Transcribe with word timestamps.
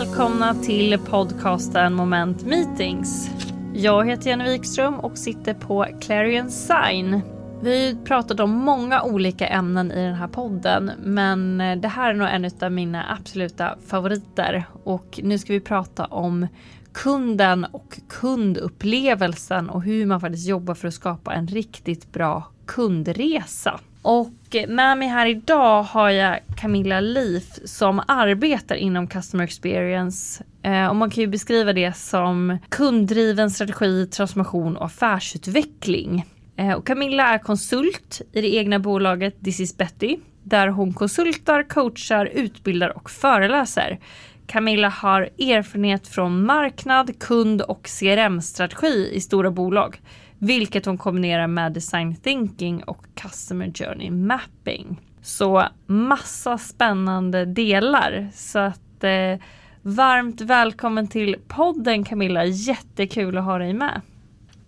Välkomna 0.00 0.54
till 0.54 0.98
podcasten 0.98 1.94
Moment 1.94 2.44
Meetings. 2.44 3.30
Jag 3.74 4.06
heter 4.06 4.30
Jenny 4.30 4.44
Wikström 4.44 4.94
och 4.94 5.18
sitter 5.18 5.54
på 5.54 5.86
Clarion 6.00 6.50
Sign. 6.50 7.20
Vi 7.62 7.86
har 7.86 8.04
pratat 8.04 8.40
om 8.40 8.50
många 8.50 9.02
olika 9.02 9.46
ämnen 9.46 9.92
i 9.92 10.04
den 10.04 10.14
här 10.14 10.28
podden 10.28 10.90
men 10.98 11.60
eh, 11.60 11.76
det 11.76 11.88
här 11.88 12.10
är 12.10 12.14
nog 12.14 12.28
en 12.28 12.50
av 12.60 12.72
mina 12.72 13.04
absoluta 13.18 13.76
favoriter 13.86 14.64
och 14.84 15.20
nu 15.22 15.38
ska 15.38 15.52
vi 15.52 15.60
prata 15.60 16.04
om 16.04 16.46
kunden 16.92 17.64
och 17.64 18.00
kundupplevelsen 18.08 19.70
och 19.70 19.82
hur 19.82 20.06
man 20.06 20.20
faktiskt 20.20 20.48
jobbar 20.48 20.74
för 20.74 20.88
att 20.88 20.94
skapa 20.94 21.34
en 21.34 21.46
riktigt 21.46 22.12
bra 22.12 22.44
kundresa. 22.66 23.80
Och 24.06 24.54
eh, 24.54 24.68
med 24.68 24.98
mig 24.98 25.08
här 25.08 25.26
idag 25.26 25.82
har 25.82 26.10
jag 26.10 26.38
Camilla 26.56 27.00
Leif 27.00 27.58
som 27.64 28.02
arbetar 28.08 28.74
inom 28.74 29.06
Customer 29.06 29.44
Experience. 29.44 30.44
Eh, 30.62 30.86
och 30.86 30.96
man 30.96 31.10
kan 31.10 31.20
ju 31.20 31.26
beskriva 31.26 31.72
det 31.72 31.96
som 31.96 32.58
kunddriven 32.68 33.50
strategi, 33.50 34.06
transformation 34.06 34.76
och 34.76 34.84
affärsutveckling. 34.86 36.24
Eh, 36.56 36.72
och 36.72 36.86
Camilla 36.86 37.28
är 37.28 37.38
konsult 37.38 38.22
i 38.32 38.40
det 38.40 38.54
egna 38.54 38.78
bolaget 38.78 39.44
This 39.44 39.60
is 39.60 39.76
Betty 39.76 40.16
där 40.42 40.68
hon 40.68 40.92
konsultar, 40.92 41.62
coachar, 41.62 42.26
utbildar 42.26 42.96
och 42.96 43.10
föreläser. 43.10 43.98
Camilla 44.46 44.88
har 44.88 45.20
erfarenhet 45.38 46.08
från 46.08 46.46
marknad, 46.46 47.18
kund 47.18 47.62
och 47.62 47.88
CRM-strategi 48.00 49.10
i 49.12 49.20
stora 49.20 49.50
bolag 49.50 50.00
vilket 50.38 50.86
hon 50.86 50.98
kombinerar 50.98 51.46
med 51.46 51.72
design 51.72 52.16
thinking 52.16 52.82
och 52.82 53.06
customer 53.14 53.72
journey 53.74 54.10
mapping. 54.10 55.00
Så 55.22 55.64
massa 55.86 56.58
spännande 56.58 57.44
delar. 57.44 58.28
Så 58.34 58.58
att 58.58 59.04
eh, 59.04 59.40
varmt 59.82 60.40
välkommen 60.40 61.08
till 61.08 61.36
podden 61.48 62.04
Camilla. 62.04 62.44
Jättekul 62.44 63.38
att 63.38 63.44
ha 63.44 63.58
dig 63.58 63.72
med. 63.72 64.00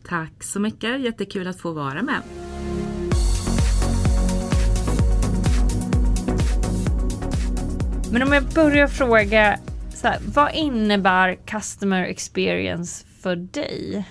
Tack 0.09 0.43
så 0.43 0.61
mycket. 0.61 1.01
Jättekul 1.01 1.49
att 1.49 1.61
få 1.61 1.73
vara 1.73 2.03
med. 2.03 2.21
Men 8.13 8.23
om 8.23 8.33
jag 8.33 8.45
börjar 8.45 8.87
fråga, 8.87 9.59
så 9.95 10.09
här, 10.09 10.19
vad 10.35 10.55
innebär 10.55 11.35
customer 11.35 12.03
experience 12.03 13.07
för 13.23 13.37
dig? 13.37 14.05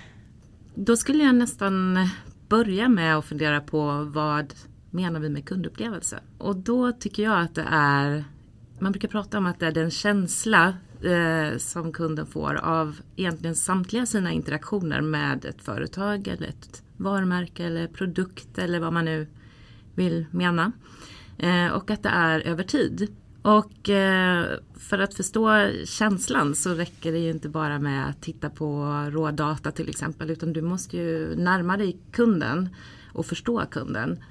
Då 0.80 0.96
skulle 0.96 1.24
jag 1.24 1.34
nästan 1.34 1.98
börja 2.48 2.88
med 2.88 3.16
att 3.16 3.24
fundera 3.24 3.60
på 3.60 4.04
vad 4.04 4.54
menar 4.90 5.20
vi 5.20 5.28
med 5.28 5.44
kundupplevelse? 5.44 6.20
Och 6.38 6.56
då 6.56 6.92
tycker 6.92 7.22
jag 7.22 7.40
att 7.40 7.54
det 7.54 7.66
är, 7.70 8.24
man 8.78 8.92
brukar 8.92 9.08
prata 9.08 9.38
om 9.38 9.46
att 9.46 9.60
det 9.60 9.66
är 9.66 9.72
den 9.72 9.90
känsla 9.90 10.74
eh, 11.02 11.58
som 11.58 11.92
kunden 11.92 12.26
får 12.26 12.54
av 12.54 13.00
egentligen 13.16 13.54
samtliga 13.54 14.06
sina 14.06 14.32
interaktioner 14.32 15.00
med 15.00 15.44
ett 15.44 15.62
företag 15.62 16.28
eller 16.28 16.48
ett 16.48 16.82
varumärke 16.96 17.64
eller 17.64 17.86
produkt 17.86 18.58
eller 18.58 18.80
vad 18.80 18.92
man 18.92 19.04
nu 19.04 19.26
vill 19.94 20.26
mena. 20.30 20.72
Eh, 21.38 21.66
och 21.66 21.90
att 21.90 22.02
det 22.02 22.08
är 22.08 22.40
över 22.40 22.64
tid. 22.64 23.16
Och 23.48 23.88
eh, 23.88 24.46
för 24.76 24.98
att 24.98 25.14
förstå 25.14 25.70
känslan 25.84 26.54
så 26.54 26.74
räcker 26.74 27.12
det 27.12 27.18
ju 27.18 27.30
inte 27.30 27.48
bara 27.48 27.78
med 27.78 28.08
att 28.08 28.22
titta 28.22 28.50
på 28.50 28.84
rådata 29.10 29.70
till 29.70 29.88
exempel 29.88 30.30
utan 30.30 30.52
du 30.52 30.62
måste 30.62 30.96
ju 30.96 31.36
närma 31.36 31.76
dig 31.76 31.98
kunden 32.12 32.68
och 33.12 33.26
förstå 33.26 33.66
kunden. 33.70 34.22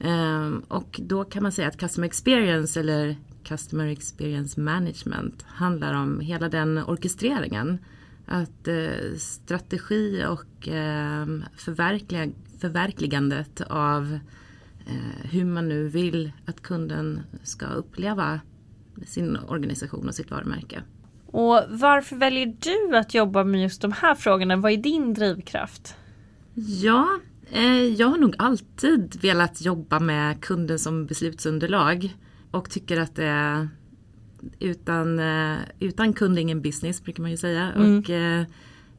Ehm, 0.00 0.62
och 0.68 1.00
då 1.02 1.24
kan 1.24 1.42
man 1.42 1.52
säga 1.52 1.68
att 1.68 1.76
Customer 1.76 2.06
Experience 2.06 2.80
eller 2.80 3.16
Customer 3.44 3.86
Experience 3.86 4.60
Management 4.60 5.42
handlar 5.42 5.94
om 5.94 6.20
hela 6.20 6.48
den 6.48 6.78
orkestreringen. 6.78 7.78
Att 8.26 8.68
eh, 8.68 9.16
strategi 9.18 10.24
och 10.28 10.68
ehm, 10.68 11.44
förverkligandet 12.60 13.60
av 13.60 14.18
eh, 14.86 15.30
hur 15.30 15.44
man 15.44 15.68
nu 15.68 15.88
vill 15.88 16.32
att 16.46 16.62
kunden 16.62 17.20
ska 17.42 17.66
uppleva 17.66 18.40
sin 19.06 19.38
organisation 19.48 20.08
och 20.08 20.14
sitt 20.14 20.30
varumärke. 20.30 20.82
Och 21.26 21.62
varför 21.68 22.16
väljer 22.16 22.56
du 22.60 22.96
att 22.96 23.14
jobba 23.14 23.44
med 23.44 23.62
just 23.62 23.82
de 23.82 23.92
här 23.92 24.14
frågorna? 24.14 24.56
Vad 24.56 24.72
är 24.72 24.76
din 24.76 25.14
drivkraft? 25.14 25.96
Ja, 26.54 27.08
eh, 27.50 27.84
jag 27.84 28.06
har 28.06 28.18
nog 28.18 28.34
alltid 28.38 29.18
velat 29.22 29.62
jobba 29.62 30.00
med 30.00 30.40
kunden 30.40 30.78
som 30.78 31.06
beslutsunderlag 31.06 32.16
och 32.50 32.70
tycker 32.70 33.00
att 33.00 33.16
det 33.16 33.24
är 33.24 33.68
utan, 34.58 35.18
eh, 35.18 35.58
utan 35.78 36.12
kund 36.12 36.38
ingen 36.38 36.62
business 36.62 37.02
brukar 37.02 37.22
man 37.22 37.30
ju 37.30 37.36
säga. 37.36 37.72
Mm. 37.72 37.98
Och, 37.98 38.10
eh, 38.10 38.44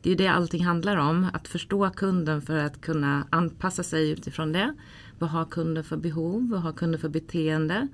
det 0.01 0.11
är 0.11 0.15
det 0.15 0.27
allting 0.27 0.65
handlar 0.65 0.97
om, 0.97 1.27
att 1.33 1.47
förstå 1.47 1.89
kunden 1.89 2.41
för 2.41 2.57
att 2.57 2.81
kunna 2.81 3.27
anpassa 3.29 3.83
sig 3.83 4.09
utifrån 4.09 4.51
det. 4.51 4.73
Vad 5.19 5.29
har 5.29 5.45
kunden 5.45 5.83
för 5.83 5.97
behov? 5.97 6.49
Vad 6.49 6.61
har 6.61 6.71
kunden 6.73 7.01
för 7.01 7.09
beteende? 7.09 7.87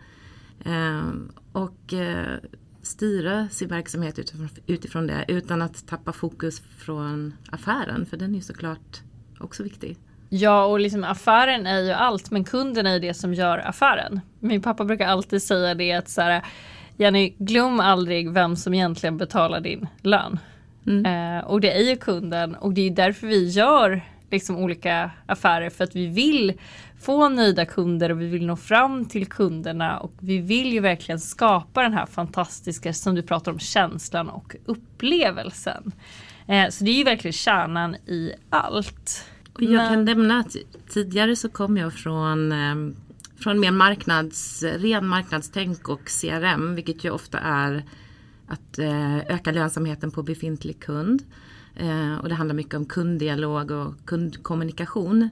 Ehm, 0.65 1.31
och 1.57 1.93
eh, 1.93 2.37
styra 2.81 3.47
sin 3.49 3.67
verksamhet 3.67 4.19
utifrån, 4.19 4.49
utifrån 4.67 5.07
det 5.07 5.25
utan 5.27 5.61
att 5.61 5.87
tappa 5.87 6.13
fokus 6.13 6.61
från 6.77 7.33
affären 7.51 8.05
för 8.05 8.17
den 8.17 8.31
är 8.31 8.35
ju 8.35 8.41
såklart 8.41 9.01
också 9.39 9.63
viktig. 9.63 9.97
Ja 10.29 10.65
och 10.65 10.79
liksom 10.79 11.03
affären 11.03 11.67
är 11.67 11.79
ju 11.79 11.91
allt 11.91 12.31
men 12.31 12.43
kunden 12.43 12.85
är 12.85 12.93
ju 12.93 12.99
det 12.99 13.13
som 13.13 13.33
gör 13.33 13.57
affären. 13.57 14.19
Min 14.39 14.61
pappa 14.61 14.85
brukar 14.85 15.07
alltid 15.07 15.43
säga 15.43 15.75
det 15.75 15.93
att 15.93 16.09
så 16.09 16.21
här, 16.21 16.45
Jenny 16.97 17.33
glöm 17.37 17.79
aldrig 17.79 18.31
vem 18.31 18.55
som 18.55 18.73
egentligen 18.73 19.17
betalar 19.17 19.59
din 19.59 19.87
lön. 20.01 20.39
Mm. 20.87 21.05
Eh, 21.05 21.45
och 21.45 21.61
det 21.61 21.71
är 21.71 21.89
ju 21.89 21.95
kunden 21.95 22.55
och 22.55 22.73
det 22.73 22.81
är 22.81 22.91
därför 22.91 23.27
vi 23.27 23.49
gör 23.49 24.01
liksom 24.31 24.57
olika 24.57 25.11
affärer 25.25 25.69
för 25.69 25.83
att 25.83 25.95
vi 25.95 26.07
vill 26.07 26.53
få 27.01 27.29
nöjda 27.29 27.65
kunder 27.65 28.09
och 28.09 28.21
vi 28.21 28.27
vill 28.27 28.45
nå 28.45 28.55
fram 28.55 29.05
till 29.05 29.25
kunderna 29.25 29.99
och 29.99 30.13
vi 30.19 30.37
vill 30.37 30.73
ju 30.73 30.79
verkligen 30.79 31.19
skapa 31.19 31.81
den 31.81 31.93
här 31.93 32.05
fantastiska 32.05 32.93
som 32.93 33.15
du 33.15 33.21
pratar 33.21 33.51
om 33.51 33.59
känslan 33.59 34.29
och 34.29 34.55
upplevelsen. 34.65 35.91
Eh, 36.47 36.69
så 36.69 36.83
det 36.83 36.91
är 36.91 36.95
ju 36.95 37.03
verkligen 37.03 37.33
kärnan 37.33 37.95
i 37.95 38.31
allt. 38.49 39.25
jag 39.57 39.71
Men... 39.71 39.89
kan 39.89 40.05
nämna 40.05 40.39
att 40.39 40.55
tidigare 40.89 41.35
så 41.35 41.49
kom 41.49 41.77
jag 41.77 41.93
från 41.93 42.51
eh, 42.51 42.95
från 43.39 43.59
mer 43.59 43.71
marknads, 43.71 44.63
ren 44.63 45.07
marknadstänk 45.07 45.89
och 45.89 46.09
CRM 46.21 46.75
vilket 46.75 47.03
ju 47.03 47.09
ofta 47.09 47.39
är 47.39 47.83
att 48.47 48.79
eh, 48.79 49.17
öka 49.17 49.51
lönsamheten 49.51 50.11
på 50.11 50.23
befintlig 50.23 50.79
kund. 50.79 51.23
Eh, 51.79 52.15
och 52.15 52.29
det 52.29 52.35
handlar 52.35 52.55
mycket 52.55 52.73
om 52.73 52.85
kunddialog 52.85 53.71
och 53.71 54.05
kundkommunikation. 54.05 55.29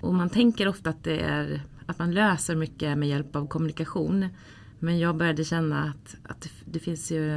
Och 0.00 0.14
man 0.14 0.30
tänker 0.30 0.68
ofta 0.68 0.90
att 0.90 1.04
det 1.04 1.20
är 1.20 1.62
att 1.86 1.98
man 1.98 2.14
löser 2.14 2.56
mycket 2.56 2.98
med 2.98 3.08
hjälp 3.08 3.36
av 3.36 3.46
kommunikation. 3.46 4.28
Men 4.78 4.98
jag 4.98 5.16
började 5.16 5.44
känna 5.44 5.82
att, 5.82 6.16
att 6.22 6.48
det 6.64 6.78
finns 6.78 7.12
ju 7.12 7.30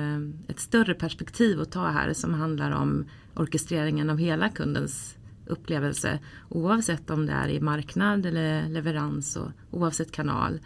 ett 0.48 0.60
större 0.60 0.94
perspektiv 0.94 1.62
att 1.62 1.72
ta 1.72 1.88
här 1.88 2.14
som 2.14 2.34
handlar 2.34 2.72
om 2.72 3.06
orkestreringen 3.36 4.10
av 4.10 4.18
hela 4.18 4.50
kundens 4.50 5.18
upplevelse. 5.46 6.20
Oavsett 6.50 7.10
om 7.10 7.26
det 7.26 7.34
är 7.34 7.50
i 7.50 7.60
marknad 7.60 8.26
eller 8.26 8.70
leverans 8.70 9.36
och 9.36 9.52
oavsett 9.72 10.12
kanal. 10.12 10.60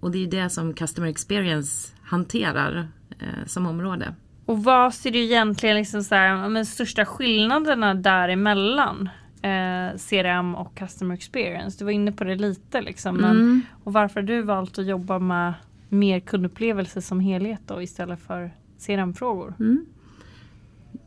Och 0.00 0.10
det 0.10 0.18
är 0.18 0.26
det 0.26 0.50
som 0.50 0.74
Customer 0.74 1.08
Experience 1.08 1.92
hanterar 2.02 2.88
eh, 3.18 3.46
som 3.46 3.66
område. 3.66 4.14
Och 4.46 4.64
vad 4.64 4.94
ser 4.94 5.10
du 5.10 5.18
egentligen 5.18 5.76
liksom 5.76 6.02
så 6.02 6.14
här, 6.14 6.50
de 6.50 6.64
största 6.64 7.04
skillnaderna 7.04 7.94
däremellan? 7.94 9.08
Eh, 9.42 9.98
CRM 9.98 10.54
och 10.54 10.78
Customer 10.78 11.14
Experience. 11.14 11.78
Du 11.78 11.84
var 11.84 11.92
inne 11.92 12.12
på 12.12 12.24
det 12.24 12.34
lite 12.34 12.80
liksom. 12.80 13.16
Men, 13.16 13.30
mm. 13.30 13.62
Och 13.84 13.92
varför 13.92 14.20
har 14.20 14.26
du 14.26 14.42
valt 14.42 14.78
att 14.78 14.86
jobba 14.86 15.18
med 15.18 15.54
mer 15.88 16.20
kundupplevelse 16.20 17.02
som 17.02 17.20
helhet 17.20 17.60
då 17.66 17.82
istället 17.82 18.20
för 18.20 18.50
CRM-frågor? 18.86 19.54
Mm. 19.60 19.86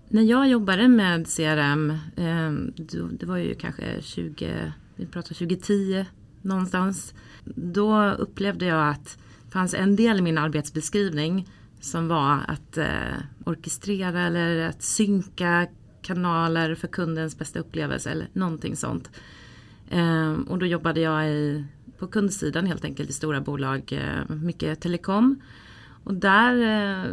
När 0.09 0.21
jag 0.21 0.49
jobbade 0.49 0.87
med 0.87 1.27
CRM, 1.27 1.89
eh, 2.15 2.51
det 3.11 3.25
var 3.25 3.37
ju 3.37 3.55
kanske 3.55 4.01
20, 4.01 4.73
vi 4.95 5.05
pratar 5.05 5.35
2010 5.35 6.05
någonstans. 6.41 7.13
Då 7.45 8.09
upplevde 8.11 8.65
jag 8.65 8.89
att 8.89 9.17
det 9.45 9.51
fanns 9.51 9.73
en 9.73 9.95
del 9.95 10.17
i 10.17 10.21
min 10.21 10.37
arbetsbeskrivning 10.37 11.47
som 11.79 12.07
var 12.07 12.39
att 12.47 12.77
eh, 12.77 13.17
orkestrera 13.45 14.21
eller 14.21 14.69
att 14.69 14.81
synka 14.81 15.67
kanaler 16.01 16.75
för 16.75 16.87
kundens 16.87 17.37
bästa 17.37 17.59
upplevelse 17.59 18.09
eller 18.09 18.27
någonting 18.33 18.75
sånt. 18.75 19.11
Eh, 19.89 20.31
och 20.31 20.57
då 20.57 20.65
jobbade 20.65 21.01
jag 21.01 21.29
i, 21.29 21.65
på 21.97 22.07
kundsidan 22.07 22.65
helt 22.65 22.85
enkelt 22.85 23.09
i 23.09 23.13
stora 23.13 23.41
bolag, 23.41 23.91
eh, 23.91 24.35
mycket 24.35 24.81
telekom. 24.81 25.41
Och 26.03 26.13
där 26.13 26.55
eh, 26.61 27.03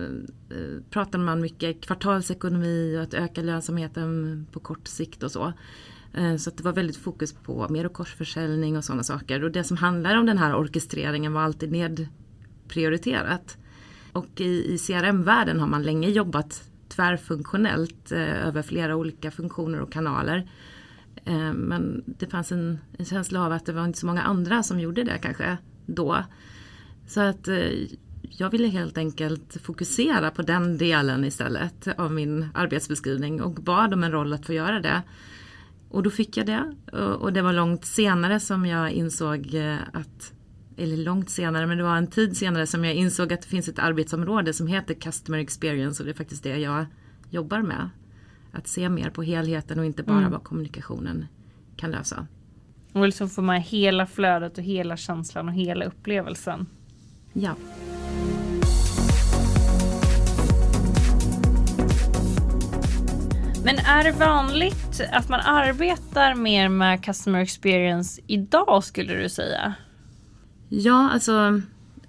eh 0.59 0.83
pratade 0.91 1.25
man 1.25 1.41
mycket 1.41 1.81
kvartalsekonomi 1.81 2.97
och 2.97 3.03
att 3.03 3.15
öka 3.15 3.43
lönsamheten 3.43 4.47
på 4.53 4.61
kort 4.61 4.89
sikt 4.89 5.23
och 5.23 5.31
så. 5.31 5.53
Eh, 6.15 6.37
så 6.37 6.51
det 6.51 6.63
var 6.63 6.73
väldigt 6.73 6.97
fokus 6.97 7.33
på 7.33 7.67
mer 7.69 7.87
och 7.87 7.93
korsförsäljning 7.93 8.77
och 8.77 8.85
sådana 8.85 9.03
saker. 9.03 9.45
Och 9.45 9.51
det 9.51 9.65
som 9.65 9.77
handlar 9.77 10.17
om 10.17 10.27
den 10.27 10.39
här 10.39 10.55
orkestreringen 10.55 11.33
var 11.33 11.43
alltid 11.43 11.73
nedprioriterat 11.73 13.59
och 14.17 14.41
i, 14.41 14.75
i 14.75 14.79
CRM-världen 14.79 15.61
har 15.61 15.67
man 15.67 15.83
länge 15.83 16.09
jobbat 16.09 16.71
tvärfunktionellt 16.89 18.13
eh, 18.13 18.47
över 18.47 18.63
flera 18.63 18.97
olika 18.97 19.31
funktioner 19.31 19.81
och 19.81 19.93
kanaler. 19.93 20.51
Eh, 21.25 21.53
men 21.53 22.03
det 22.07 22.27
fanns 22.27 22.53
en, 22.53 22.79
en, 22.99 23.05
känsla 23.05 23.47
av 23.47 23.53
att 23.53 23.67
det 23.67 23.73
var 23.73 23.85
inte 23.85 23.99
så 23.99 24.07
många 24.07 24.23
andra 24.23 24.63
som 24.63 24.81
gjorde 24.81 25.05
det 25.05 25.19
kanske 25.19 25.57
då. 25.87 26.25
Så 27.07 27.21
att 27.21 27.49
eh, 27.49 27.71
jag 28.23 28.51
ville 28.51 28.69
helt 28.69 28.99
enkelt 28.99 29.57
fokusera 29.63 30.31
på 30.31 30.43
den 30.43 30.79
delen 30.79 31.25
istället 31.25 31.89
av 31.99 32.13
min 32.13 32.49
arbetsbeskrivning 32.55 33.43
och 33.43 33.55
bad 33.55 33.95
om 33.95 34.05
en 34.05 34.13
roll 34.13 34.33
att 34.33 34.47
få 34.47 34.53
göra 34.53 34.81
det. 34.81 35.03
Och 35.89 36.03
då 36.03 36.11
fick 36.11 36.37
jag 36.37 36.47
det 36.47 36.75
och 37.21 37.33
det 37.33 37.43
var 37.43 37.53
långt 37.53 37.85
senare 37.85 38.41
som 38.41 38.67
jag 38.67 38.91
insåg 38.91 39.55
eh, 39.55 39.79
att 39.93 40.33
eller 40.77 40.97
långt 40.97 41.31
senare, 41.31 41.67
men 41.67 41.79
det 41.79 41.85
var 41.85 41.97
en 41.97 42.07
tid 42.07 42.37
senare 42.37 42.67
som 42.67 42.85
jag 42.85 42.95
insåg 42.95 43.33
att 43.33 43.43
det 43.43 43.49
finns 43.49 43.69
ett 43.69 43.79
arbetsområde 43.79 44.53
som 44.53 44.67
heter 44.67 44.95
Customer 44.95 45.39
Experience 45.39 46.03
och 46.03 46.05
det 46.05 46.13
är 46.13 46.17
faktiskt 46.17 46.43
det 46.43 46.59
jag 46.59 46.87
jobbar 47.31 47.63
med. 47.63 47.91
Att 48.53 48.69
se 48.69 48.89
mer 48.89 49.11
på 49.11 49.23
helheten 49.23 49.79
och 49.79 49.85
inte 49.85 50.03
bara 50.03 50.19
mm. 50.19 50.31
vad 50.31 50.45
kommunikationen 50.45 51.27
kan 51.77 51.91
lösa. 51.91 52.27
Och 52.93 53.07
liksom 53.07 53.29
få 53.29 53.43
med 53.43 53.63
hela 53.63 54.07
flödet 54.07 54.59
och 54.59 54.65
hela 54.65 54.97
känslan 54.97 55.49
och 55.49 55.55
hela 55.55 55.85
upplevelsen. 55.85 56.67
Ja. 57.33 57.57
Men 63.65 63.79
är 63.79 64.05
det 64.05 64.13
vanligt 64.13 65.01
att 65.13 65.29
man 65.29 65.41
arbetar 65.41 66.35
mer 66.35 66.69
med 66.69 67.05
customer 67.05 67.41
experience 67.41 68.23
idag 68.27 68.85
skulle 68.85 69.15
du 69.15 69.29
säga? 69.29 69.75
Ja, 70.69 71.11
alltså 71.11 71.61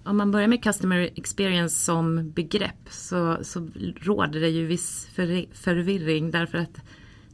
om 0.04 0.18
man 0.18 0.32
börjar 0.32 0.48
med 0.48 0.64
customer 0.64 1.10
experience 1.16 1.76
som 1.76 2.32
begrepp 2.32 2.90
så, 2.90 3.38
så 3.42 3.70
råder 4.02 4.40
det 4.40 4.50
ju 4.50 4.66
viss 4.66 5.08
förvirring 5.54 6.32
därför 6.32 6.58
att 6.58 6.82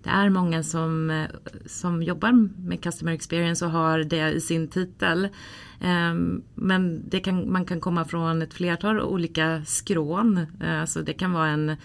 det 0.03 0.09
är 0.09 0.29
många 0.29 0.63
som, 0.63 1.25
som 1.65 2.03
jobbar 2.03 2.31
med 2.67 2.83
customer 2.83 3.11
experience 3.11 3.65
och 3.65 3.71
har 3.71 3.99
det 3.99 4.31
i 4.31 4.41
sin 4.41 4.67
titel. 4.67 5.27
Ehm, 5.81 6.43
men 6.55 7.09
det 7.09 7.19
kan, 7.19 7.51
man 7.51 7.65
kan 7.65 7.81
komma 7.81 8.05
från 8.05 8.41
ett 8.41 8.53
flertal 8.53 9.01
olika 9.01 9.65
skrån. 9.65 10.37
Eh, 10.61 10.81
alltså 10.81 11.01
det 11.01 11.13
kan 11.13 11.31
vara 11.31 11.47
en, 11.47 11.75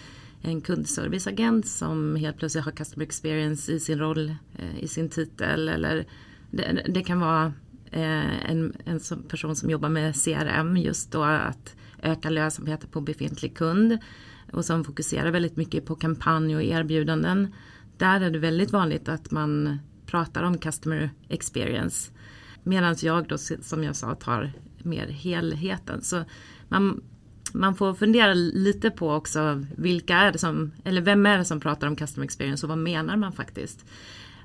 en 0.41 0.61
kundserviceagent 0.61 1.67
som 1.67 2.15
helt 2.15 2.37
plötsligt 2.37 2.65
har 2.65 2.71
customer 2.71 3.05
experience 3.05 3.71
i 3.71 3.79
sin 3.79 3.99
roll, 3.99 4.35
eh, 4.57 4.83
i 4.83 4.87
sin 4.87 5.09
titel. 5.09 5.69
Eller 5.69 6.05
det, 6.51 6.85
det 6.87 7.03
kan 7.03 7.19
vara 7.19 7.53
Eh, 7.91 8.49
en, 8.51 8.73
en 8.85 8.99
person 9.27 9.55
som 9.55 9.69
jobbar 9.69 9.89
med 9.89 10.15
CRM 10.15 10.77
just 10.77 11.11
då 11.11 11.23
att 11.23 11.75
öka 12.01 12.29
lönsamheten 12.29 12.89
på 12.89 13.01
befintlig 13.01 13.57
kund 13.57 13.97
och 14.51 14.65
som 14.65 14.83
fokuserar 14.83 15.31
väldigt 15.31 15.57
mycket 15.57 15.85
på 15.85 15.95
kampanj 15.95 16.55
och 16.55 16.63
erbjudanden. 16.63 17.53
Där 17.97 18.21
är 18.21 18.29
det 18.29 18.39
väldigt 18.39 18.71
vanligt 18.71 19.09
att 19.09 19.31
man 19.31 19.79
pratar 20.05 20.43
om 20.43 20.57
customer 20.57 21.09
experience. 21.29 22.11
Medan 22.63 22.95
jag 23.01 23.27
då 23.27 23.37
som 23.37 23.83
jag 23.83 23.95
sa 23.95 24.15
tar 24.15 24.53
mer 24.83 25.07
helheten. 25.07 26.01
Så 26.01 26.23
man, 26.67 27.01
man 27.53 27.75
får 27.75 27.93
fundera 27.93 28.33
lite 28.33 28.89
på 28.89 29.11
också 29.13 29.65
vilka 29.77 30.17
är 30.17 30.31
det 30.31 30.37
som, 30.37 30.71
eller 30.83 31.01
vem 31.01 31.25
är 31.25 31.37
det 31.37 31.45
som 31.45 31.59
pratar 31.59 31.87
om 31.87 31.95
customer 31.95 32.25
experience 32.25 32.65
och 32.65 32.69
vad 32.69 32.77
menar 32.77 33.17
man 33.17 33.31
faktiskt? 33.31 33.85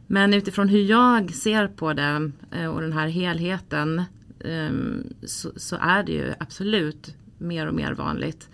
Men 0.06 0.34
utifrån 0.34 0.68
hur 0.68 0.82
jag 0.82 1.34
ser 1.34 1.68
på 1.68 1.92
det 1.92 2.30
eh, 2.50 2.66
och 2.66 2.80
den 2.80 2.92
här 2.92 3.08
helheten 3.08 4.02
ehm, 4.44 5.14
så, 5.22 5.52
så, 5.56 5.76
är 5.76 6.02
det 6.02 6.12
ju 6.12 6.34
absolut 6.38 7.16
mer 7.38 7.66
och 7.66 7.74
mer 7.74 7.92
vanligt. 7.92 8.48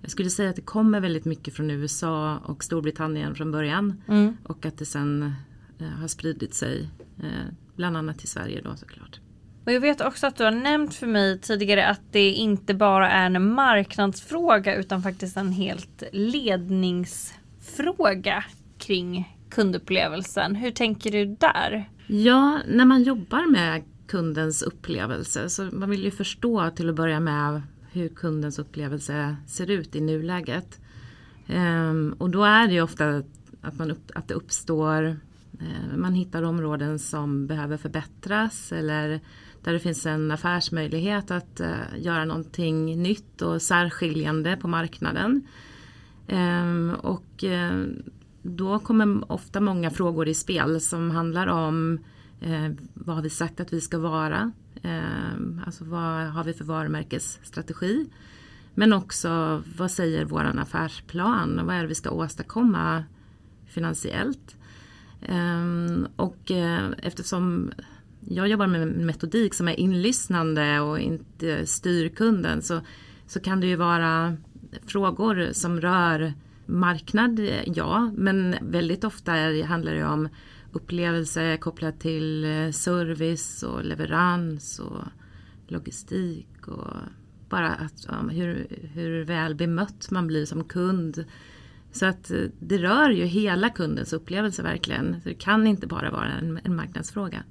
Jag 0.00 0.10
skulle 0.10 0.30
säga 0.30 0.50
att 0.50 0.56
det 0.56 0.62
kommer 0.62 1.00
väldigt 1.00 1.24
mycket 1.24 1.54
från 1.54 1.70
USA 1.70 2.38
och 2.44 2.64
Storbritannien 2.64 3.34
från 3.34 3.52
början 3.52 4.02
mm. 4.08 4.36
och 4.44 4.66
att 4.66 4.78
det 4.78 4.86
sen 4.86 5.34
eh, 5.78 5.86
har 5.86 6.08
spridit 6.08 6.54
sig 6.54 6.88
eh, 7.18 7.52
bland 7.76 7.96
annat 7.96 8.18
till 8.18 8.28
Sverige 8.28 8.60
då 8.64 8.76
såklart. 8.76 9.20
Och 9.64 9.72
jag 9.72 9.80
vet 9.80 10.00
också 10.00 10.26
att 10.26 10.36
du 10.36 10.44
har 10.44 10.50
nämnt 10.50 10.94
för 10.94 11.06
mig 11.06 11.38
tidigare 11.38 11.86
att 11.86 12.00
det 12.10 12.30
inte 12.30 12.74
bara 12.74 13.10
är 13.10 13.26
en 13.26 13.54
marknadsfråga 13.54 14.76
utan 14.76 15.02
faktiskt 15.02 15.36
en 15.36 15.52
helt 15.52 16.02
ledningsfråga 16.12 18.44
kring 18.78 19.36
kundupplevelsen. 19.54 20.54
Hur 20.54 20.70
tänker 20.70 21.10
du 21.10 21.26
där? 21.26 21.90
Ja, 22.06 22.60
när 22.68 22.84
man 22.84 23.02
jobbar 23.02 23.50
med 23.50 23.82
kundens 24.06 24.62
upplevelse 24.62 25.48
så 25.48 25.62
man 25.62 25.90
vill 25.90 26.04
ju 26.04 26.10
förstå 26.10 26.70
till 26.70 26.88
att 26.88 26.94
börja 26.94 27.20
med 27.20 27.62
hur 27.90 28.08
kundens 28.08 28.58
upplevelse 28.58 29.36
ser 29.46 29.70
ut 29.70 29.96
i 29.96 30.00
nuläget. 30.00 30.80
Um, 31.48 32.12
och 32.18 32.30
då 32.30 32.44
är 32.44 32.66
det 32.66 32.72
ju 32.72 32.82
ofta 32.82 33.22
att, 33.62 33.78
man 33.78 33.90
upp, 33.90 34.10
att 34.14 34.28
det 34.28 34.34
uppstår, 34.34 35.04
uh, 35.62 35.96
man 35.96 36.14
hittar 36.14 36.42
områden 36.42 36.98
som 36.98 37.46
behöver 37.46 37.76
förbättras 37.76 38.72
eller 38.72 39.20
där 39.64 39.72
det 39.72 39.80
finns 39.80 40.06
en 40.06 40.30
affärsmöjlighet 40.30 41.30
att 41.30 41.60
uh, 41.60 42.02
göra 42.02 42.24
någonting 42.24 43.02
nytt 43.02 43.42
och 43.42 43.62
särskiljande 43.62 44.56
på 44.56 44.68
marknaden. 44.68 45.46
Um, 46.28 46.94
och 46.94 47.44
uh, 47.44 47.84
då 48.42 48.78
kommer 48.78 49.32
ofta 49.32 49.60
många 49.60 49.90
frågor 49.90 50.28
i 50.28 50.34
spel 50.34 50.80
som 50.80 51.10
handlar 51.10 51.46
om 51.46 51.98
eh, 52.40 52.70
vad 52.94 53.16
har 53.16 53.22
vi 53.22 53.30
sagt 53.30 53.60
att 53.60 53.72
vi 53.72 53.80
ska 53.80 53.98
vara? 53.98 54.52
Eh, 54.82 55.62
alltså 55.66 55.84
vad 55.84 56.26
har 56.26 56.44
vi 56.44 56.52
för 56.52 56.64
varumärkesstrategi? 56.64 58.10
Men 58.74 58.92
också 58.92 59.62
vad 59.76 59.90
säger 59.90 60.24
våran 60.24 60.58
affärsplan? 60.58 61.60
Vad 61.66 61.76
är 61.76 61.80
det 61.82 61.88
vi 61.88 61.94
ska 61.94 62.10
åstadkomma 62.10 63.04
finansiellt? 63.66 64.56
Eh, 65.22 65.64
och 66.16 66.50
eh, 66.50 66.90
eftersom 66.98 67.72
jag 68.28 68.48
jobbar 68.48 68.66
med 68.66 68.88
metodik 68.88 69.54
som 69.54 69.68
är 69.68 69.80
inlyssnande 69.80 70.80
och 70.80 70.98
inte 70.98 71.66
styr 71.66 72.08
kunden 72.08 72.62
så, 72.62 72.80
så 73.26 73.40
kan 73.40 73.60
det 73.60 73.66
ju 73.66 73.76
vara 73.76 74.36
frågor 74.86 75.48
som 75.52 75.80
rör 75.80 76.34
marknad, 76.66 77.40
ja, 77.64 78.10
men 78.14 78.56
väldigt 78.60 79.04
ofta 79.04 79.32
handlar 79.66 79.94
det 79.94 80.04
om 80.04 80.28
upplevelse 80.72 81.56
kopplat 81.56 82.00
till 82.00 82.44
eh, 82.44 82.70
service 82.70 83.62
och 83.62 83.84
leverans 83.84 84.78
och 84.78 85.02
logistik 85.66 86.68
och 86.68 86.96
bara 87.48 87.68
att, 87.68 88.04
ja, 88.08 88.14
hur, 88.14 88.66
hur 88.94 89.24
väl 89.24 89.54
bemött 89.54 90.10
man 90.10 90.26
blir 90.26 90.46
som 90.46 90.64
kund. 90.64 91.24
Så 91.92 92.06
att 92.06 92.30
eh, 92.30 92.38
det 92.58 92.78
rör 92.78 93.10
ju 93.10 93.24
hela 93.24 93.70
kundens 93.70 94.12
upplevelse 94.12 94.62
verkligen. 94.62 95.20
Så 95.22 95.28
det 95.28 95.34
kan 95.34 95.66
inte 95.66 95.86
bara 95.86 96.10
vara 96.10 96.32
en, 96.32 96.60
en 96.64 96.76
marknadsfråga. 96.76 97.42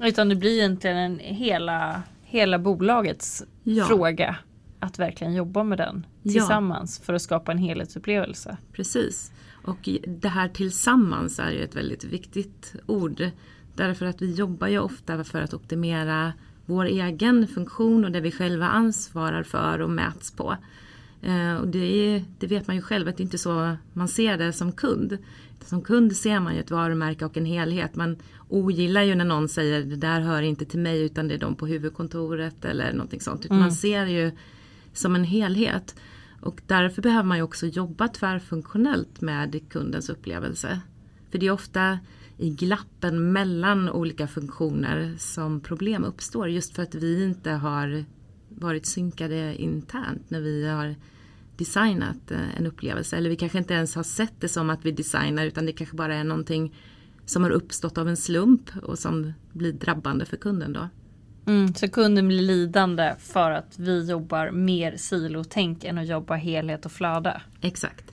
Utan 0.00 0.28
det 0.28 0.36
blir 0.36 0.58
egentligen 0.58 0.96
en 0.96 1.18
hela, 1.18 2.02
hela 2.22 2.58
bolagets 2.58 3.44
ja. 3.62 3.84
fråga 3.84 4.36
att 4.80 4.98
verkligen 4.98 5.34
jobba 5.34 5.64
med 5.64 5.78
den 5.78 6.06
tillsammans 6.22 6.98
ja. 7.00 7.04
för 7.04 7.14
att 7.14 7.22
skapa 7.22 7.52
en 7.52 7.58
helhetsupplevelse. 7.58 8.56
Precis. 8.72 9.32
Och 9.64 9.88
det 10.06 10.28
här 10.28 10.48
tillsammans 10.48 11.38
är 11.38 11.50
ju 11.50 11.64
ett 11.64 11.76
väldigt 11.76 12.04
viktigt 12.04 12.74
ord. 12.86 13.30
Därför 13.74 14.06
att 14.06 14.22
vi 14.22 14.32
jobbar 14.32 14.68
ju 14.68 14.78
ofta 14.78 15.24
för 15.24 15.42
att 15.42 15.54
optimera 15.54 16.32
vår 16.66 16.84
egen 16.84 17.48
funktion 17.48 18.04
och 18.04 18.12
det 18.12 18.20
vi 18.20 18.32
själva 18.32 18.68
ansvarar 18.68 19.42
för 19.42 19.80
och 19.80 19.90
mäts 19.90 20.30
på. 20.30 20.56
Eh, 21.22 21.54
och 21.54 21.68
det, 21.68 21.78
är, 21.78 22.24
det, 22.38 22.46
vet 22.46 22.66
man 22.66 22.76
ju 22.76 22.82
själv 22.82 23.08
att 23.08 23.16
det 23.16 23.22
inte 23.22 23.36
är 23.36 23.38
så 23.38 23.76
man 23.92 24.08
ser 24.08 24.38
det 24.38 24.52
som 24.52 24.72
kund. 24.72 25.18
Som 25.64 25.82
kund 25.82 26.16
ser 26.16 26.40
man 26.40 26.54
ju 26.54 26.60
ett 26.60 26.70
varumärke 26.70 27.24
och 27.24 27.36
en 27.36 27.44
helhet. 27.44 27.96
Man 27.96 28.16
ogillar 28.48 29.02
ju 29.02 29.14
när 29.14 29.24
någon 29.24 29.48
säger 29.48 29.84
det 29.84 29.96
där 29.96 30.20
hör 30.20 30.42
inte 30.42 30.64
till 30.64 30.78
mig 30.78 31.02
utan 31.02 31.28
det 31.28 31.34
är 31.34 31.38
de 31.38 31.54
på 31.54 31.66
huvudkontoret 31.66 32.64
eller 32.64 32.92
någonting 32.92 33.20
sånt. 33.20 33.44
Mm. 33.44 33.60
Man 33.60 33.72
ser 33.72 34.06
ju 34.06 34.32
som 34.92 35.14
en 35.14 35.24
helhet. 35.24 35.94
Och 36.40 36.60
därför 36.66 37.02
behöver 37.02 37.28
man 37.28 37.36
ju 37.36 37.42
också 37.42 37.66
jobba 37.66 38.08
tvärfunktionellt 38.08 39.20
med 39.20 39.68
kundens 39.68 40.08
upplevelse. 40.08 40.80
För 41.30 41.38
det 41.38 41.46
är 41.46 41.50
ofta 41.50 41.98
i 42.36 42.50
glappen 42.50 43.32
mellan 43.32 43.90
olika 43.90 44.26
funktioner 44.26 45.14
som 45.18 45.60
problem 45.60 46.04
uppstår 46.04 46.48
just 46.48 46.74
för 46.74 46.82
att 46.82 46.94
vi 46.94 47.24
inte 47.24 47.50
har 47.50 48.04
varit 48.48 48.86
synkade 48.86 49.56
internt 49.56 50.30
när 50.30 50.40
vi 50.40 50.68
har 50.68 50.94
designat 51.56 52.30
eh, 52.30 52.58
en 52.58 52.66
upplevelse. 52.66 53.16
Eller 53.16 53.30
vi 53.30 53.36
kanske 53.36 53.58
inte 53.58 53.74
ens 53.74 53.94
har 53.94 54.02
sett 54.02 54.40
det 54.40 54.48
som 54.48 54.70
att 54.70 54.84
vi 54.84 54.92
designar 54.92 55.46
utan 55.46 55.66
det 55.66 55.72
kanske 55.72 55.96
bara 55.96 56.14
är 56.14 56.24
någonting 56.24 56.74
som 57.24 57.42
har 57.42 57.50
uppstått 57.50 57.98
av 57.98 58.08
en 58.08 58.16
slump 58.16 58.70
och 58.82 58.98
som 58.98 59.32
blir 59.52 59.72
drabbande 59.72 60.24
för 60.24 60.36
kunden 60.36 60.72
då. 60.72 60.88
Mm, 61.46 61.74
så 61.74 61.88
kunden 61.88 62.28
blir 62.28 62.42
lidande 62.42 63.14
för 63.18 63.50
att 63.50 63.78
vi 63.78 64.10
jobbar 64.10 64.50
mer 64.50 64.96
silotänk 64.96 65.84
än 65.84 65.98
att 65.98 66.08
jobba 66.08 66.34
helhet 66.34 66.86
och 66.86 66.92
flöde. 66.92 67.42
Exakt. 67.60 68.04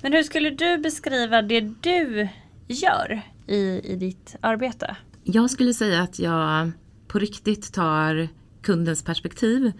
Men 0.00 0.12
hur 0.12 0.22
skulle 0.22 0.50
du 0.50 0.78
beskriva 0.78 1.42
det 1.42 1.60
du 1.60 2.28
gör 2.68 3.22
i, 3.46 3.80
i 3.92 3.96
ditt 3.96 4.36
arbete? 4.40 4.96
Jag 5.24 5.50
skulle 5.50 5.74
säga 5.74 6.02
att 6.02 6.18
jag 6.18 6.70
på 7.08 7.18
riktigt 7.18 7.72
tar 7.72 8.28
kundens 8.62 9.02
perspektiv 9.02 9.72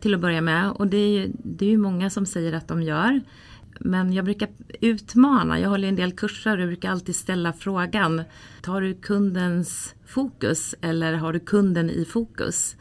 till 0.00 0.14
att 0.14 0.20
börja 0.20 0.40
med 0.40 0.70
och 0.70 0.86
det 0.86 0.96
är, 0.96 1.30
det 1.34 1.66
är 1.66 1.70
ju 1.70 1.78
många 1.78 2.10
som 2.10 2.26
säger 2.26 2.52
att 2.52 2.68
de 2.68 2.82
gör. 2.82 3.20
Men 3.80 4.12
jag 4.12 4.24
brukar 4.24 4.48
utmana, 4.80 5.60
jag 5.60 5.68
håller 5.68 5.88
en 5.88 5.96
del 5.96 6.12
kurser 6.12 6.58
och 6.58 6.66
brukar 6.66 6.90
alltid 6.90 7.16
ställa 7.16 7.52
frågan 7.52 8.22
Tar 8.62 8.80
du 8.80 8.94
kundens 8.94 9.94
fokus 10.06 10.74
eller 10.80 11.12
har 11.12 11.32
du 11.32 11.40
kunden 11.40 11.90
i 11.90 12.04
fokus? 12.04 12.76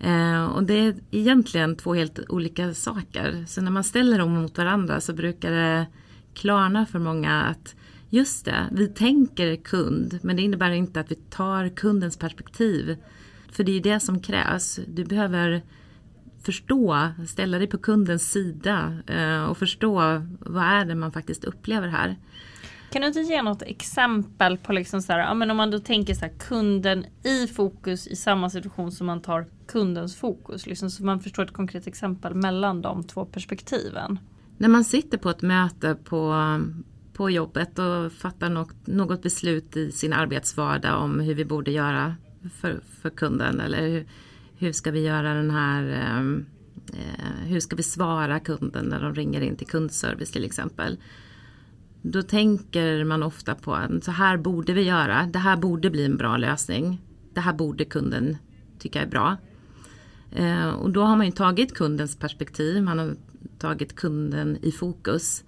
Eh, 0.00 0.44
och 0.44 0.62
det 0.62 0.74
är 0.74 0.94
egentligen 1.10 1.76
två 1.76 1.94
helt 1.94 2.20
olika 2.28 2.74
saker. 2.74 3.44
Så 3.48 3.60
när 3.60 3.70
man 3.70 3.84
ställer 3.84 4.18
dem 4.18 4.30
mot 4.30 4.58
varandra 4.58 5.00
så 5.00 5.12
brukar 5.12 5.50
det 5.50 5.86
klarna 6.34 6.86
för 6.86 6.98
många 6.98 7.42
att 7.42 7.74
just 8.10 8.44
det, 8.44 8.66
vi 8.72 8.88
tänker 8.88 9.56
kund 9.56 10.18
men 10.22 10.36
det 10.36 10.42
innebär 10.42 10.70
inte 10.70 11.00
att 11.00 11.10
vi 11.10 11.14
tar 11.14 11.68
kundens 11.68 12.16
perspektiv. 12.16 12.96
För 13.52 13.64
det 13.64 13.72
är 13.72 13.74
ju 13.74 13.80
det 13.80 14.00
som 14.00 14.22
krävs. 14.22 14.80
Du 14.86 15.04
behöver 15.04 15.62
förstå, 16.42 17.08
ställa 17.28 17.58
dig 17.58 17.66
på 17.66 17.78
kundens 17.78 18.30
sida 18.32 18.98
eh, 19.06 19.44
och 19.44 19.58
förstå 19.58 20.22
vad 20.40 20.64
är 20.64 20.84
det 20.84 20.94
man 20.94 21.12
faktiskt 21.12 21.44
upplever 21.44 21.88
här. 21.88 22.16
Kan 22.90 23.02
du 23.02 23.08
inte 23.08 23.20
ge 23.20 23.42
något 23.42 23.62
exempel 23.62 24.58
på 24.58 24.72
liksom 24.72 25.02
så 25.02 25.12
här, 25.12 25.18
ja, 25.18 25.34
men 25.34 25.50
om 25.50 25.56
man 25.56 25.70
då 25.70 25.78
tänker 25.78 26.14
så 26.14 26.20
här, 26.20 26.32
kunden 26.38 27.06
i 27.22 27.46
fokus 27.46 28.06
i 28.06 28.16
samma 28.16 28.50
situation 28.50 28.92
som 28.92 29.06
man 29.06 29.22
tar 29.22 29.46
kundens 29.68 30.16
fokus, 30.16 30.66
liksom, 30.66 30.90
så 30.90 31.04
man 31.04 31.20
förstår 31.20 31.42
ett 31.42 31.52
konkret 31.52 31.86
exempel 31.86 32.34
mellan 32.34 32.82
de 32.82 33.04
två 33.04 33.24
perspektiven. 33.24 34.18
När 34.56 34.68
man 34.68 34.84
sitter 34.84 35.18
på 35.18 35.30
ett 35.30 35.42
möte 35.42 35.94
på, 36.04 36.34
på 37.12 37.30
jobbet 37.30 37.78
och 37.78 38.12
fattar 38.12 38.48
något, 38.48 38.86
något 38.86 39.22
beslut 39.22 39.76
i 39.76 39.92
sin 39.92 40.12
arbetsvardag 40.12 41.02
om 41.02 41.20
hur 41.20 41.34
vi 41.34 41.44
borde 41.44 41.70
göra 41.70 42.16
för, 42.60 42.80
för 43.02 43.10
kunden 43.10 43.60
eller 43.60 43.88
hur, 43.88 44.06
hur 44.60 44.72
ska 44.72 44.90
vi 44.90 45.00
göra 45.00 45.34
den 45.34 45.50
här 45.50 45.82
ehm, 45.82 46.46
eh, 46.92 47.48
hur 47.48 47.60
ska 47.60 47.76
vi 47.76 47.82
svara 47.82 48.40
kunden 48.40 48.86
när 48.86 49.00
de 49.00 49.14
ringer 49.14 49.40
in 49.40 49.56
till 49.56 49.66
kundservice 49.66 50.30
till 50.30 50.44
exempel. 50.44 50.98
Då 52.02 52.22
tänker 52.22 53.04
man 53.04 53.22
ofta 53.22 53.54
på 53.54 53.74
att 53.74 54.04
så 54.04 54.10
här 54.10 54.36
borde 54.36 54.72
vi 54.72 54.82
göra, 54.82 55.28
det 55.32 55.38
här 55.38 55.56
borde 55.56 55.90
bli 55.90 56.04
en 56.04 56.16
bra 56.16 56.36
lösning. 56.36 57.00
Det 57.34 57.40
här 57.40 57.52
borde 57.52 57.84
kunden 57.84 58.36
tycka 58.78 59.02
är 59.02 59.06
bra. 59.06 59.36
Eh, 60.32 60.68
och 60.68 60.90
då 60.90 61.02
har 61.02 61.16
man 61.16 61.26
ju 61.26 61.32
tagit 61.32 61.74
kundens 61.74 62.16
perspektiv, 62.16 62.82
man 62.82 62.98
har 62.98 63.16
tagit 63.58 63.96
kunden 63.96 64.58
i 64.62 64.72
fokus. 64.72 65.44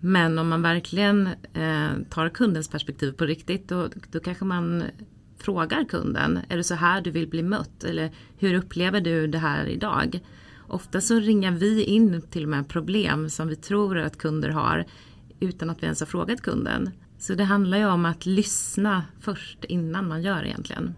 Men 0.00 0.38
om 0.38 0.48
man 0.48 0.62
verkligen 0.62 1.26
eh, 1.52 1.90
tar 2.10 2.28
kundens 2.28 2.68
perspektiv 2.68 3.12
på 3.12 3.24
riktigt 3.24 3.68
då, 3.68 3.88
då 4.10 4.20
kanske 4.20 4.44
man 4.44 4.84
frågar 5.38 5.84
kunden, 5.84 6.40
är 6.48 6.56
det 6.56 6.64
så 6.64 6.74
här 6.74 7.00
du 7.00 7.10
vill 7.10 7.28
bli 7.28 7.42
mött? 7.42 7.84
Eller 7.84 8.10
hur 8.38 8.54
upplever 8.54 9.00
du 9.00 9.26
det 9.26 9.38
här 9.38 9.66
idag? 9.66 10.20
Ofta 10.68 11.00
så 11.00 11.14
ringar 11.14 11.52
vi 11.52 11.84
in 11.84 12.22
till 12.30 12.42
och 12.42 12.48
med 12.48 12.68
problem 12.68 13.30
som 13.30 13.48
vi 13.48 13.56
tror 13.56 13.98
att 13.98 14.18
kunder 14.18 14.48
har 14.48 14.84
utan 15.40 15.70
att 15.70 15.82
vi 15.82 15.84
ens 15.84 16.00
har 16.00 16.06
frågat 16.06 16.40
kunden. 16.40 16.90
Så 17.18 17.34
det 17.34 17.44
handlar 17.44 17.78
ju 17.78 17.86
om 17.86 18.04
att 18.04 18.26
lyssna 18.26 19.04
först 19.20 19.64
innan 19.64 20.08
man 20.08 20.22
gör 20.22 20.44
egentligen. 20.44 20.94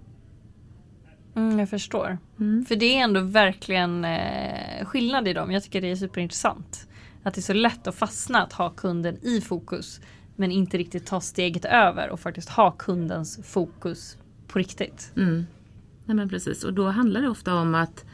Mm, 1.36 1.58
jag 1.58 1.70
förstår. 1.70 2.18
Mm. 2.40 2.64
För 2.64 2.76
det 2.76 2.96
är 2.96 3.04
ändå 3.04 3.20
verkligen 3.20 4.04
eh, 4.04 4.84
skillnad 4.84 5.28
i 5.28 5.32
dem. 5.32 5.50
Jag 5.50 5.62
tycker 5.62 5.80
det 5.80 5.90
är 5.90 5.96
superintressant. 5.96 6.88
Att 7.22 7.34
det 7.34 7.38
är 7.38 7.42
så 7.42 7.52
lätt 7.52 7.86
att 7.86 7.94
fastna 7.94 8.42
att 8.42 8.52
ha 8.52 8.70
kunden 8.70 9.18
i 9.22 9.40
fokus 9.40 10.00
men 10.36 10.52
inte 10.52 10.78
riktigt 10.78 11.06
ta 11.06 11.20
steget 11.20 11.64
över 11.64 12.10
och 12.10 12.20
faktiskt 12.20 12.48
ha 12.48 12.70
kundens 12.70 13.40
fokus 13.44 14.16
på 14.52 14.58
riktigt. 14.58 15.12
Mm. 15.16 15.46
Nej, 16.04 16.16
men 16.16 16.28
precis 16.28 16.64
och 16.64 16.72
då 16.72 16.88
handlar 16.88 17.22
det 17.22 17.28
ofta 17.28 17.54
om 17.54 17.74
att, 17.74 18.04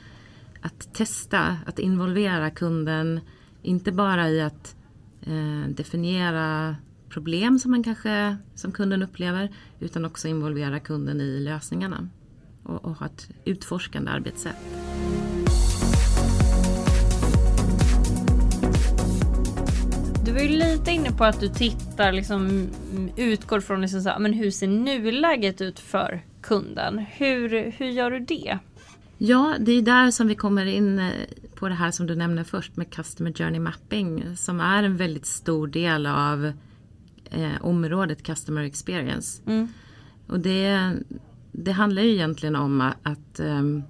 att 0.61 0.95
testa, 0.95 1.59
att 1.66 1.78
involvera 1.78 2.50
kunden. 2.50 3.21
Inte 3.62 3.93
bara 3.93 4.28
i 4.28 4.40
att 4.40 4.76
eh, 5.23 5.69
definiera 5.69 6.76
problem 7.09 7.59
som 7.59 7.71
man 7.71 7.83
kanske 7.83 8.37
som 8.55 8.73
kunden 8.73 9.02
upplever 9.02 9.52
utan 9.81 10.05
också 10.05 10.28
involvera 10.28 10.81
kunden 10.81 11.21
i 11.21 11.40
lösningarna 11.40 12.09
och, 12.62 12.85
och 12.85 12.95
ha 12.95 13.07
ett 13.07 13.31
utforskande 13.45 14.11
arbetssätt. 14.11 14.96
Var 20.37 20.43
ju 20.43 20.49
lite 20.49 20.90
inne 20.90 21.12
på 21.12 21.25
att 21.25 21.40
du 21.40 21.49
tittar, 21.49 22.12
liksom, 22.12 22.69
utgår 23.16 23.61
från 23.61 23.81
liksom 23.81 24.02
så, 24.02 24.12
men 24.19 24.33
hur 24.33 24.50
ser 24.50 24.66
nuläget 24.66 25.61
ut 25.61 25.81
för 25.81 26.25
kunden? 26.43 26.99
Hur, 26.99 27.73
hur 27.78 27.87
gör 27.87 28.11
du 28.11 28.21
det? 28.21 28.59
Ja, 29.19 29.55
det 29.61 29.73
är 29.73 29.83
där 29.83 30.11
som 30.11 30.28
vi 30.28 30.35
kommer 30.35 30.66
in 30.66 30.99
eh, 30.99 31.12
på 31.55 31.69
det 31.69 31.75
här 31.75 31.90
som 31.90 32.07
du 32.07 32.14
nämnde 32.14 32.45
först 32.45 32.76
med 32.76 32.90
Customer 32.90 33.33
Journey 33.33 33.61
Mapping 33.61 34.37
som 34.37 34.61
är 34.61 34.83
en 34.83 34.97
väldigt 34.97 35.26
stor 35.26 35.66
del 35.66 36.07
av 36.07 36.52
eh, 37.31 37.52
området 37.61 38.23
Customer 38.23 38.62
Experience. 38.62 39.43
Mm. 39.47 39.69
Och 40.26 40.40
det, 40.40 40.93
det 41.52 41.73
handlar 41.73 42.02
ju 42.02 42.12
egentligen 42.12 42.57
om 42.57 42.81
att, 42.81 42.97
att 43.02 43.40
um, 43.40 43.83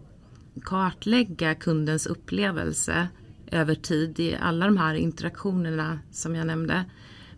kartlägga 0.63 1.55
kundens 1.55 2.07
upplevelse 2.07 3.09
över 3.53 3.75
tid 3.75 4.21
i 4.21 4.37
alla 4.41 4.67
de 4.67 4.77
här 4.77 4.95
interaktionerna 4.95 5.99
som 6.11 6.35
jag 6.35 6.47
nämnde. 6.47 6.85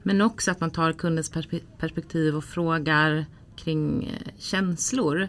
Men 0.03 0.21
också 0.21 0.51
att 0.51 0.61
man 0.61 0.71
tar 0.71 0.93
kundens 0.93 1.33
perspektiv 1.79 2.37
och 2.37 2.45
frågar 2.45 3.27
kring 3.57 4.05
eh, 4.05 4.33
känslor. 4.39 5.29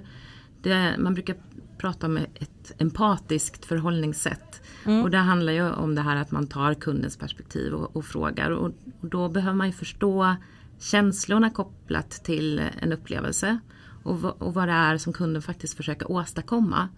Det, 0.62 0.96
man 0.98 1.14
brukar 1.14 1.36
prata 1.78 2.08
om 2.08 2.18
ett 2.18 2.72
empatiskt 2.78 3.66
förhållningssätt. 3.66 4.62
Mm. 4.86 5.04
Och 5.04 5.12
det 5.12 5.18
handlar 5.18 5.54
ju 5.54 5.72
om 5.72 5.96
det 5.96 6.02
här 6.02 6.16
att 6.16 6.32
man 6.32 6.48
tar 6.48 6.74
kundens 6.74 7.18
perspektiv 7.18 7.74
och, 7.74 7.96
och 7.96 8.06
frågar. 8.06 8.52
Och, 8.52 8.66
och, 9.02 9.10
då 9.10 9.30
behöver 9.30 9.58
man 9.58 9.68
ju 9.68 9.74
förstå 9.74 10.36
känslorna 10.80 11.50
kopplat 11.50 12.10
till 12.10 12.62
en 12.82 12.94
upplevelse. 12.94 13.60
Och, 14.04 14.42
och 14.42 14.54
vad 14.54 14.68
det 14.68 14.74
är 14.74 14.98
som 14.98 15.14
kunden 15.14 15.42
faktiskt 15.42 15.78
försöker 15.78 16.12
åstadkomma. 16.12 16.90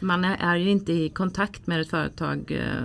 Man 0.00 0.24
är, 0.24 0.36
är 0.40 0.56
ju 0.56 0.70
inte 0.70 0.92
i 0.92 1.08
kontakt 1.08 1.66
med 1.66 1.80
ett 1.80 1.90
företag 1.90 2.50
eh, 2.50 2.82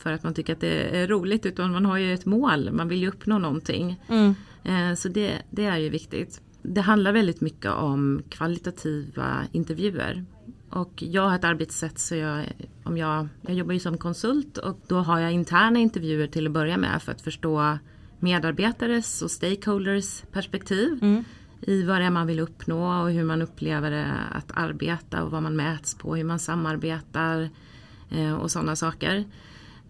för 0.00 0.12
att 0.12 0.22
man 0.22 0.34
tycker 0.34 0.52
att 0.52 0.60
det 0.60 0.98
är 0.98 1.06
roligt 1.06 1.46
utan 1.46 1.72
man 1.72 1.84
har 1.84 1.98
ju 1.98 2.14
ett 2.14 2.26
mål, 2.26 2.72
man 2.72 2.88
vill 2.88 3.00
ju 3.00 3.08
uppnå 3.08 3.38
någonting. 3.38 4.00
Mm. 4.08 4.34
Eh, 4.64 4.94
så 4.96 5.08
det, 5.08 5.42
det 5.50 5.64
är 5.64 5.76
ju 5.76 5.88
viktigt. 5.88 6.40
Det 6.62 6.80
handlar 6.80 7.12
väldigt 7.12 7.40
mycket 7.40 7.72
om 7.72 8.22
kvalitativa 8.28 9.46
intervjuer. 9.52 10.24
Och 10.70 11.02
jag 11.02 11.28
har 11.28 11.34
ett 11.34 11.44
arbetssätt 11.44 11.98
så 11.98 12.14
jag, 12.14 12.44
om 12.82 12.96
jag, 12.96 13.28
jag 13.42 13.54
jobbar 13.54 13.72
ju 13.72 13.80
som 13.80 13.98
konsult 13.98 14.58
och 14.58 14.80
då 14.86 14.98
har 14.98 15.18
jag 15.20 15.32
interna 15.32 15.78
intervjuer 15.78 16.26
till 16.26 16.46
att 16.46 16.52
börja 16.52 16.76
med 16.76 17.02
för 17.02 17.12
att 17.12 17.20
förstå 17.20 17.78
medarbetares 18.18 19.22
och 19.22 19.30
stakeholders 19.30 20.22
perspektiv. 20.32 20.98
Mm. 21.02 21.24
i 21.60 21.82
vad 21.82 22.00
det 22.00 22.04
är 22.04 22.10
man 22.10 22.26
vill 22.26 22.40
uppnå 22.40 23.02
och 23.02 23.10
hur 23.10 23.24
man 23.24 23.42
upplever 23.42 23.90
det 23.90 24.14
att 24.32 24.50
arbeta 24.54 25.22
och 25.22 25.30
vad 25.30 25.42
man 25.42 25.56
mäts 25.56 25.94
på, 25.94 26.16
hur 26.16 26.24
man 26.24 26.38
samarbetar 26.38 27.50
eh, 28.10 28.34
och 28.34 28.50
sådana 28.50 28.76
saker. 28.76 29.24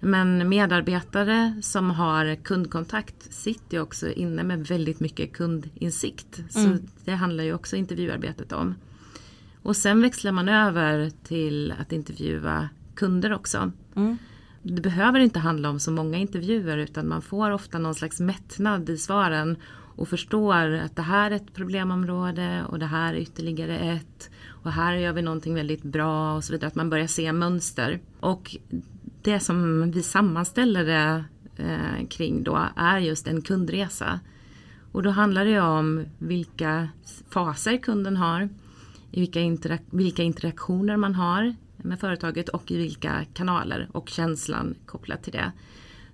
Men 0.00 0.48
medarbetare 0.48 1.54
som 1.62 1.90
har 1.90 2.34
kundkontakt 2.34 3.32
sitter 3.32 3.76
ju 3.76 3.82
också 3.82 4.10
inne 4.10 4.42
med 4.42 4.66
väldigt 4.66 5.00
mycket 5.00 5.32
kundinsikt. 5.32 6.42
Så 6.50 6.58
mm. 6.58 6.86
det 7.04 7.12
handlar 7.12 7.44
ju 7.44 7.54
också 7.54 7.76
intervjuarbetet 7.76 8.52
om. 8.52 8.74
Och 9.62 9.76
sen 9.76 10.02
växlar 10.02 10.32
man 10.32 10.48
över 10.48 11.10
till 11.24 11.74
att 11.80 11.92
intervjua 11.92 12.68
kunder 12.94 13.32
också. 13.32 13.72
Mm. 13.96 14.18
Det 14.62 14.82
behöver 14.82 15.20
inte 15.20 15.38
handla 15.38 15.70
om 15.70 15.80
så 15.80 15.90
många 15.90 16.18
intervjuer 16.18 16.78
utan 16.78 17.08
man 17.08 17.22
får 17.22 17.50
ofta 17.50 17.78
någon 17.78 17.94
slags 17.94 18.20
mättnad 18.20 18.90
i 18.90 18.98
svaren 18.98 19.56
och 19.96 20.08
förstår 20.08 20.72
att 20.72 20.96
det 20.96 21.02
här 21.02 21.30
är 21.30 21.36
ett 21.36 21.54
problemområde 21.54 22.64
och 22.68 22.78
det 22.78 22.86
här 22.86 23.14
är 23.14 23.18
ytterligare 23.18 23.78
ett 23.78 24.30
och 24.48 24.72
här 24.72 24.94
gör 24.94 25.12
vi 25.12 25.22
någonting 25.22 25.54
väldigt 25.54 25.82
bra 25.82 26.34
och 26.34 26.44
så 26.44 26.52
vidare. 26.52 26.68
Att 26.68 26.74
man 26.74 26.90
börjar 26.90 27.06
se 27.06 27.32
mönster. 27.32 28.00
Och 28.20 28.56
det 29.22 29.40
som 29.40 29.90
vi 29.90 30.02
sammanställer 30.02 30.84
det 30.84 31.24
eh, 31.56 32.06
kring 32.08 32.42
då 32.42 32.68
är 32.76 32.98
just 32.98 33.26
en 33.26 33.42
kundresa. 33.42 34.20
Och 34.92 35.02
då 35.02 35.10
handlar 35.10 35.44
det 35.44 35.60
om 35.60 36.04
vilka 36.18 36.88
faser 37.28 37.76
kunden 37.76 38.16
har, 38.16 38.48
vilka, 39.10 39.40
interak 39.40 39.80
vilka 39.90 40.22
interaktioner 40.22 40.96
man 40.96 41.14
har 41.14 41.54
med 41.76 42.00
företaget 42.00 42.48
och 42.48 42.70
i 42.70 42.76
vilka 42.76 43.24
kanaler 43.34 43.88
och 43.92 44.08
känslan 44.08 44.74
kopplat 44.86 45.22
till 45.22 45.32
det. 45.32 45.52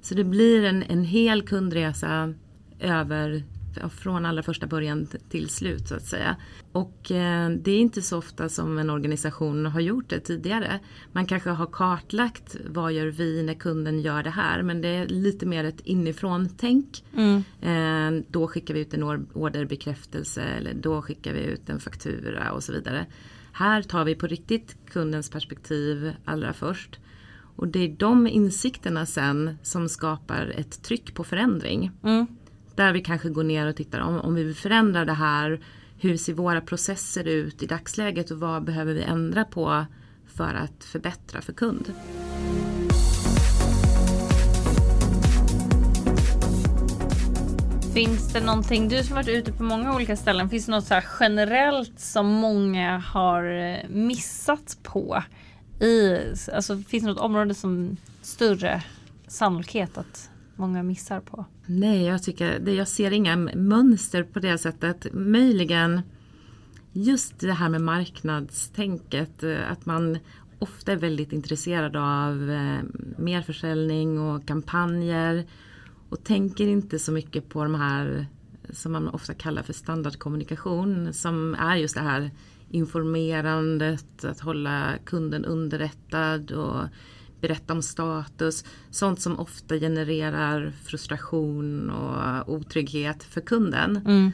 Så 0.01 0.15
det 0.15 0.25
blir 0.25 0.65
en, 0.65 0.83
en 0.83 1.05
hel 1.05 1.43
kundresa 1.43 2.35
över 2.81 3.45
från 3.91 4.27
allra 4.27 4.43
första 4.43 4.67
början 4.67 5.07
till 5.29 5.49
slut 5.49 5.89
så 5.89 5.95
att 5.95 6.07
säga. 6.07 6.37
Och 6.73 7.11
eh, 7.11 7.51
det 7.51 7.71
är 7.71 7.79
inte 7.79 8.03
så 8.03 8.19
ofta 8.19 8.49
som 8.49 8.79
en 8.79 8.91
organisation 8.91 9.67
har 9.67 9.81
gjort 9.81 10.09
det 10.09 10.21
tidigare. 10.21 10.81
Man 11.13 11.27
kanske 11.27 11.51
har 11.51 11.67
kartlagt 11.67 12.57
vad 12.67 12.93
gör 12.93 13.07
vi 13.07 13.43
när 13.43 13.55
kunden 13.55 14.01
gör 14.01 14.23
det 14.23 14.31
här 14.31 14.63
men 14.63 14.81
det 14.81 14.89
är 14.89 15.07
lite 15.07 15.47
mer 15.47 15.65
ett 15.65 15.81
inifrån-tänk. 15.81 17.05
Mm. 17.17 17.43
Eh, 17.61 18.25
då 18.29 18.49
skickar 18.49 18.75
vi 18.75 18.81
ut 18.81 18.95
en 18.95 19.03
orderbekräftelse 19.33 20.43
eller 20.43 20.75
då 20.75 21.03
skickar 21.03 21.33
vi 21.33 21.41
ut 21.41 21.71
en 21.71 21.81
faktura 21.81 22.53
och 22.53 22.65
så 22.65 22.73
vidare. 22.73 23.07
Här 23.53 23.83
tar 23.83 24.05
vi 24.05 24.15
på 24.15 24.27
riktigt 24.27 24.77
kundens 24.91 25.31
perspektiv 25.31 26.13
allra 26.25 26.53
först 26.53 26.99
Och 27.57 27.69
det 27.69 27.79
är 27.79 27.89
de 27.89 28.27
insikterna 28.27 29.07
sen 29.07 29.59
som 29.63 29.89
skapar 29.89 30.55
ett 30.57 30.83
tryck 30.83 31.15
på 31.15 31.25
förändring. 31.25 31.91
Mm. 32.03 32.27
Där 32.77 32.93
vi 32.93 33.01
kanske 33.01 33.29
går 33.29 33.45
ner 33.45 33.67
och 33.67 33.77
tittar 33.77 34.01
om, 34.01 34.21
om 34.21 34.35
vi 34.35 34.45
vill 34.45 34.55
förändra 34.55 35.05
det 35.05 35.13
här. 35.13 35.61
Hur 35.99 36.17
ser 36.17 36.33
våra 36.33 36.61
processer 36.61 37.25
ut 37.25 37.63
i 37.63 37.67
dagsläget 37.67 38.31
och 38.31 38.41
vad 38.41 38.65
behöver 38.65 38.95
vi 38.95 39.03
ändra 39.03 39.45
på 39.45 39.87
för 40.27 40.55
att 40.55 40.85
förbättra 40.85 41.41
för 41.41 41.53
kund? 41.53 41.93
Finns 47.95 48.33
det 48.33 48.41
någonting, 48.41 48.89
du 48.89 49.03
som 49.03 49.15
varit 49.15 49.29
ute 49.29 49.53
på 49.53 49.63
många 49.63 49.95
olika 49.95 50.17
ställen, 50.17 50.51
finns 50.51 50.67
det 50.67 50.73
något 50.73 50.87
så 50.87 50.95
här 50.95 51.05
generellt 51.21 52.01
som 52.01 52.27
många 52.27 52.99
har 52.99 53.45
eh, 53.45 53.89
missat 53.89 54.79
på? 54.83 55.23
I, 55.81 56.19
alltså, 56.53 56.77
finns 56.77 57.05
det 57.05 57.11
något 57.11 57.19
område 57.19 57.55
som 57.55 57.97
större 58.23 58.83
sannolikhet 59.27 59.99
att 59.99 60.31
många 60.57 60.83
missar 60.83 61.21
på? 61.21 61.45
Nej, 61.67 62.03
jag, 62.03 62.23
tycker, 62.23 62.69
jag 62.69 62.89
ser 62.89 63.11
inga 63.11 63.37
mönster 63.55 64.23
på 64.23 64.41
det 64.41 64.59
sättet. 64.59 65.07
Möjligen 65.13 66.01
just 66.93 67.39
det 67.39 67.53
här 67.53 67.69
med 67.69 67.81
marknadstänket, 67.81 69.43
eh, 69.43 69.71
att 69.71 69.87
man 69.87 70.19
ofta 70.59 70.93
är 70.93 70.97
väldigt 70.97 71.33
intresserad 71.33 71.97
av 71.97 72.51
eh, 72.51 72.79
merförsäljning 73.19 74.21
och 74.21 74.47
kampanjer 74.47 75.47
och 76.09 76.25
tänker 76.25 76.67
inte 76.67 76.99
så 76.99 77.13
mycket 77.13 77.49
på 77.49 77.63
de 77.63 77.75
här 77.75 78.19
eh, 78.19 78.75
som 78.75 78.93
man 78.93 79.09
ofta 79.09 79.35
kallar 79.35 79.63
för 79.63 79.73
standardkommunikation 79.73 81.13
som 81.13 81.55
är 81.55 81.77
just 81.77 81.95
det 81.95 82.01
här 82.01 82.31
informerandet, 82.71 84.25
att 84.25 84.41
hålla 84.41 84.93
kunden 85.05 85.45
underrättad 85.45 86.51
och 86.51 86.85
berätta 87.47 87.73
om 87.73 87.83
status. 87.83 88.65
Sånt 88.91 89.21
som 89.21 89.39
ofta 89.39 89.75
genererar 89.75 90.73
frustration 90.85 91.91
och 91.91 92.49
otrygghet 92.55 93.25
för 93.25 93.41
kunden. 93.41 93.97
Mm. 93.97 94.33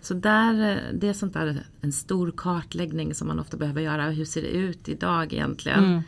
Så 0.00 0.14
där, 0.14 0.82
det 0.92 1.08
är 1.08 1.12
sånt 1.12 1.32
där 1.32 1.66
en 1.80 1.92
stor 1.92 2.32
kartläggning 2.36 3.14
som 3.14 3.28
man 3.28 3.40
ofta 3.40 3.56
behöver 3.56 3.80
göra. 3.80 4.10
Hur 4.10 4.24
ser 4.24 4.42
det 4.42 4.48
ut 4.48 4.88
idag 4.88 5.32
egentligen? 5.32 5.84
Mm. 5.84 6.02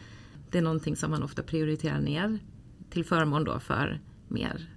Det 0.50 0.59
är 0.59 0.62
någonting 0.62 0.97
som 0.97 1.11
man 1.11 1.23
ofta 1.23 1.43
prioriterar 1.43 2.00
ner 2.00 2.38
till 2.90 3.05
förmån 3.05 3.45
då 3.45 3.59
för 3.61 4.00
mer 4.28 4.69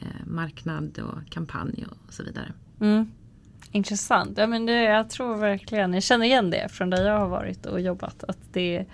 eh, 0.00 0.26
marknad 0.26 0.98
och 0.98 1.30
kampanj 1.30 1.86
och 1.90 2.12
så 2.12 2.22
vidare. 2.22 2.52
Mm. 2.80 3.10
Intressant. 3.72 4.38
Ja, 4.38 4.46
men 4.46 4.66
det, 4.66 4.82
jag 4.82 5.10
tror 5.10 5.36
verkligen, 5.36 5.94
jag 5.94 6.02
känner 6.02 6.26
igen 6.26 6.50
det 6.50 6.68
från 6.70 6.90
där 6.90 7.06
jag 7.06 7.18
har 7.18 7.28
varit 7.28 7.66
och 7.66 7.80
jobbat. 7.80 8.24
Att 8.24 8.38
det, 8.52 8.86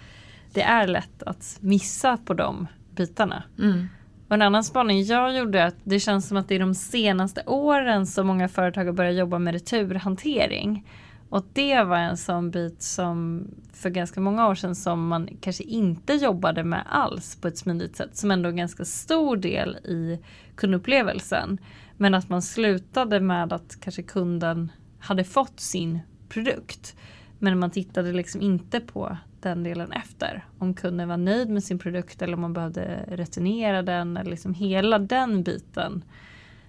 det 0.54 0.62
är 0.62 0.86
lätt 0.86 1.22
att 1.22 1.58
missa 1.60 2.16
på 2.16 2.34
de 2.34 2.66
bitarna. 2.96 3.42
Mm. 3.58 3.88
Och 4.28 4.34
en 4.34 4.42
annan 4.42 4.64
spaning 4.64 5.02
jag 5.02 5.36
gjorde 5.36 5.60
är 5.60 5.66
att 5.66 5.76
det 5.84 6.00
känns 6.00 6.28
som 6.28 6.36
att 6.36 6.48
det 6.48 6.54
är 6.54 6.60
de 6.60 6.74
senaste 6.74 7.42
åren 7.46 8.06
som 8.06 8.26
många 8.26 8.48
företag 8.48 8.84
har 8.84 8.92
börjat 8.92 9.14
jobba 9.14 9.38
med 9.38 9.54
returhantering. 9.54 10.86
Och 11.28 11.44
det 11.52 11.82
var 11.82 11.96
en 11.96 12.16
sån 12.16 12.50
bit 12.50 12.82
som 12.82 13.46
för 13.72 13.90
ganska 13.90 14.20
många 14.20 14.48
år 14.48 14.54
sedan 14.54 14.74
som 14.74 15.08
man 15.08 15.28
kanske 15.40 15.64
inte 15.64 16.14
jobbade 16.14 16.64
med 16.64 16.82
alls 16.88 17.36
på 17.36 17.48
ett 17.48 17.58
smidigt 17.58 17.96
sätt. 17.96 18.16
Som 18.16 18.30
ändå 18.30 18.48
är 18.48 18.50
en 18.50 18.56
ganska 18.56 18.84
stor 18.84 19.36
del 19.36 19.76
i 19.76 20.20
kundupplevelsen. 20.54 21.58
Men 21.96 22.14
att 22.14 22.28
man 22.28 22.42
slutade 22.42 23.20
med 23.20 23.52
att 23.52 23.80
kanske 23.80 24.02
kunden 24.02 24.72
hade 24.98 25.24
fått 25.24 25.60
sin 25.60 26.00
produkt. 26.28 26.96
Men 27.38 27.58
man 27.58 27.70
tittade 27.70 28.12
liksom 28.12 28.40
inte 28.40 28.80
på 28.80 29.16
den 29.44 29.62
delen 29.62 29.92
efter. 29.92 30.44
Om 30.58 30.74
kunden 30.74 31.08
var 31.08 31.16
nöjd 31.16 31.48
med 31.48 31.64
sin 31.64 31.78
produkt 31.78 32.22
eller 32.22 32.34
om 32.34 32.40
man 32.40 32.52
behövde 32.52 33.04
returnera 33.08 33.82
den. 33.82 34.16
Eller 34.16 34.30
liksom 34.30 34.54
hela 34.54 34.98
den 34.98 35.42
biten. 35.42 36.04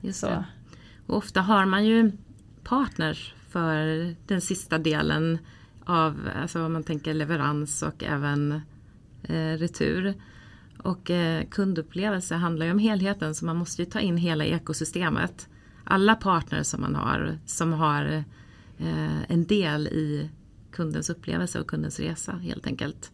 Just 0.02 0.20
Så. 0.20 0.28
det. 0.28 0.46
Och 1.06 1.18
ofta 1.18 1.42
har 1.42 1.66
man 1.66 1.86
ju 1.86 2.12
partners 2.64 3.34
för 3.50 4.16
den 4.28 4.42
sista 4.42 4.78
delen 4.78 5.38
av, 5.86 6.30
alltså 6.42 6.66
om 6.66 6.74
man 6.74 6.84
tänker 6.84 7.14
leverans 7.14 7.84
och 7.84 8.04
även 8.04 8.62
eh, 9.24 9.58
retur. 9.58 10.14
Och 10.78 11.12
eh, 11.12 11.46
kundupplevelse 11.46 12.36
handlar 12.36 12.66
ju 12.66 12.72
om 12.72 12.80
helheten 12.80 13.36
så 13.36 13.46
man 13.46 13.58
måste 13.58 13.82
ju 13.82 13.86
ta 13.86 14.00
in 14.00 14.18
hela 14.18 14.46
ekosystemet. 14.46 15.50
Alla 15.84 16.16
partners 16.16 16.68
som 16.68 16.82
man 16.82 16.96
har 16.96 17.38
som 17.46 17.74
har 17.74 18.24
eh, 18.78 19.32
en 19.32 19.46
del 19.46 19.88
i 19.88 20.30
kundens 20.76 21.10
upplevelse 21.10 21.60
och 21.60 21.68
kundens 21.68 22.00
resa 22.00 22.32
helt 22.32 22.68
enkelt. 22.68 23.12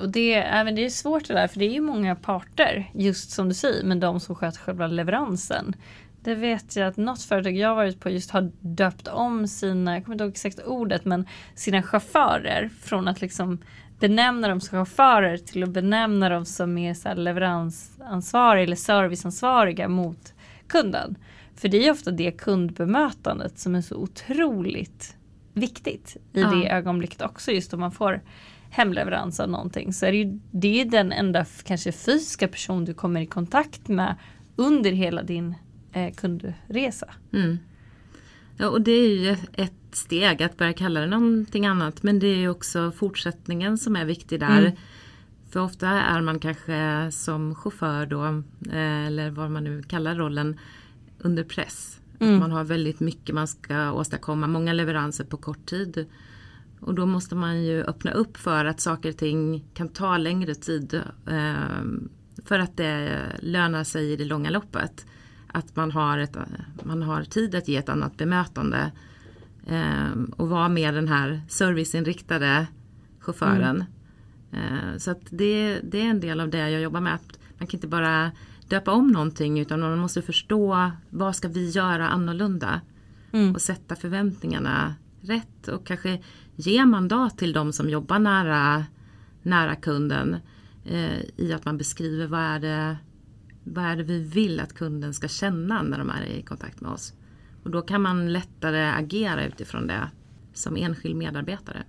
Och 0.00 0.10
det, 0.10 0.34
även 0.34 0.74
det 0.74 0.84
är 0.84 0.90
svårt 0.90 1.28
det 1.28 1.34
där 1.34 1.48
för 1.48 1.58
det 1.58 1.64
är 1.64 1.72
ju 1.72 1.80
många 1.80 2.16
parter 2.16 2.90
just 2.94 3.30
som 3.30 3.48
du 3.48 3.54
säger 3.54 3.84
men 3.84 4.00
de 4.00 4.20
som 4.20 4.34
sköter 4.34 4.58
själva 4.58 4.86
leveransen. 4.86 5.74
Det 6.22 6.34
vet 6.34 6.76
jag 6.76 6.88
att 6.88 6.96
något 6.96 7.22
företag 7.22 7.56
jag 7.56 7.74
varit 7.74 8.00
på 8.00 8.10
just 8.10 8.30
har 8.30 8.50
döpt 8.60 9.08
om 9.08 9.48
sina, 9.48 9.94
jag 9.94 10.04
kommer 10.04 10.14
inte 10.14 10.24
ihåg 10.24 10.32
exakt 10.32 10.60
ordet, 10.66 11.04
men 11.04 11.26
sina 11.54 11.82
chaufförer 11.82 12.70
från 12.80 13.08
att 13.08 13.20
liksom 13.20 13.58
benämna 14.00 14.48
dem 14.48 14.60
som 14.60 14.78
chaufförer 14.78 15.36
till 15.36 15.62
att 15.62 15.70
benämna 15.70 16.28
dem 16.28 16.44
som 16.44 16.78
är 16.78 16.94
så 16.94 17.08
här 17.08 17.16
leveransansvariga 17.16 18.64
eller 18.64 18.76
serviceansvariga 18.76 19.88
mot 19.88 20.34
kunden. 20.66 21.16
För 21.54 21.68
det 21.68 21.76
är 21.76 21.84
ju 21.84 21.90
ofta 21.90 22.10
det 22.10 22.30
kundbemötandet 22.30 23.58
som 23.58 23.74
är 23.74 23.80
så 23.80 23.96
otroligt 23.96 25.16
viktigt 25.52 26.16
i 26.32 26.40
Ja. 26.40 26.50
det 26.50 26.70
ögonblicket 26.70 27.22
också 27.22 27.50
just 27.52 27.74
om 27.74 27.80
man 27.80 27.92
får 27.92 28.22
hemleverans 28.70 29.40
av 29.40 29.48
någonting 29.48 29.92
så 29.92 30.06
är 30.06 30.12
det 30.12 30.18
ju 30.18 30.40
det 30.50 30.80
är 30.80 30.84
den 30.84 31.12
enda 31.12 31.44
kanske 31.64 31.92
fysiska 31.92 32.48
person 32.48 32.84
du 32.84 32.94
kommer 32.94 33.20
i 33.20 33.26
kontakt 33.26 33.88
med 33.88 34.16
under 34.56 34.90
hela 34.92 35.22
din 35.22 35.54
eh, 35.92 36.14
kundresa. 36.14 37.06
Mm. 37.32 37.58
Ja, 38.56 38.68
och 38.68 38.80
det 38.80 38.92
är 38.92 39.08
ju 39.08 39.36
ett 39.52 39.72
steg 39.92 40.42
att 40.42 40.56
börja 40.56 40.72
kalla 40.72 41.00
det 41.00 41.06
någonting 41.06 41.66
annat 41.66 42.02
men 42.02 42.18
det 42.18 42.26
är 42.26 42.48
också 42.48 42.92
fortsättningen 42.92 43.78
som 43.78 43.96
är 43.96 44.04
viktig 44.04 44.40
där. 44.40 44.58
Mm. 44.58 44.72
För 45.50 45.60
ofta 45.60 45.88
är 45.88 46.20
man 46.20 46.38
kanske 46.38 47.08
som 47.12 47.54
chaufför 47.54 48.06
då, 48.06 48.24
eh, 48.72 49.06
eller 49.06 49.30
vad 49.30 49.50
man 49.50 49.64
nu 49.64 49.82
kallar 49.82 50.14
rollen, 50.14 50.58
under 51.18 51.44
press. 51.44 51.99
Mm. 52.20 52.38
Man 52.38 52.52
har 52.52 52.64
väldigt 52.64 53.00
mycket 53.00 53.34
man 53.34 53.48
ska 53.48 53.92
åstadkomma, 53.92 54.46
många 54.46 54.72
leveranser 54.72 55.24
på 55.24 55.36
kort 55.36 55.66
tid. 55.66 56.06
Och 56.80 56.94
då 56.94 57.06
måste 57.06 57.34
man 57.34 57.62
ju 57.62 57.84
öppna 57.84 58.10
upp 58.10 58.36
för 58.36 58.64
att 58.64 58.80
saker 58.80 59.08
och 59.08 59.16
ting 59.16 59.64
kan 59.74 59.88
ta 59.88 60.16
längre 60.16 60.54
tid. 60.54 60.94
Eh, 61.26 61.82
för 62.44 62.58
att 62.58 62.76
det 62.76 63.22
lönar 63.40 63.84
sig 63.84 64.12
i 64.12 64.16
det 64.16 64.24
långa 64.24 64.50
loppet. 64.50 65.06
Att 65.46 65.76
man 65.76 65.90
har, 65.90 66.18
ett, 66.18 66.36
man 66.82 67.02
har 67.02 67.24
tid 67.24 67.54
att 67.54 67.68
ge 67.68 67.76
ett 67.76 67.88
annat 67.88 68.16
bemötande. 68.16 68.92
Eh, 69.66 70.10
och 70.36 70.48
vara 70.48 70.68
mer 70.68 70.92
den 70.92 71.08
här 71.08 71.40
serviceinriktade 71.48 72.66
chauffören. 73.18 73.84
Eh, 74.52 74.96
så 74.98 75.10
att 75.10 75.22
det, 75.30 75.80
det 75.82 76.00
är 76.00 76.10
en 76.10 76.20
del 76.20 76.40
av 76.40 76.50
det 76.50 76.70
jag 76.70 76.82
jobbar 76.82 77.00
med. 77.00 77.14
Att 77.14 77.38
man 77.58 77.66
kan 77.66 77.78
inte 77.78 77.88
bara 77.88 78.30
döpa 78.70 78.92
om 78.92 79.08
någonting 79.08 79.60
utan 79.60 79.80
man 79.80 79.98
måste 79.98 80.22
förstå 80.22 80.90
vad 81.10 81.36
ska 81.36 81.48
vi 81.48 81.70
göra 81.70 82.08
annorlunda. 82.08 82.80
Mm. 83.32 83.54
Och 83.54 83.60
sätta 83.60 83.96
förväntningarna 83.96 84.94
rätt 85.20 85.68
och 85.68 85.86
kanske 85.86 86.22
ge 86.56 86.84
mandat 86.84 87.38
till 87.38 87.52
de 87.52 87.72
som 87.72 87.88
jobbar 87.88 88.18
nära, 88.18 88.84
nära 89.42 89.74
kunden. 89.74 90.36
Eh, 90.84 91.20
I 91.36 91.52
att 91.52 91.64
man 91.64 91.78
beskriver 91.78 92.26
vad 92.26 92.40
är, 92.40 92.58
det, 92.60 92.96
vad 93.64 93.84
är 93.84 93.96
det 93.96 94.02
vi 94.02 94.22
vill 94.22 94.60
att 94.60 94.74
kunden 94.74 95.14
ska 95.14 95.28
känna 95.28 95.82
när 95.82 95.98
de 95.98 96.10
är 96.10 96.24
i 96.24 96.42
kontakt 96.42 96.80
med 96.80 96.90
oss. 96.90 97.14
Och 97.64 97.70
då 97.70 97.82
kan 97.82 98.02
man 98.02 98.32
lättare 98.32 98.90
agera 98.90 99.44
utifrån 99.44 99.86
det 99.86 100.10
som 100.52 100.76
enskild 100.76 101.16
medarbetare. 101.16 101.82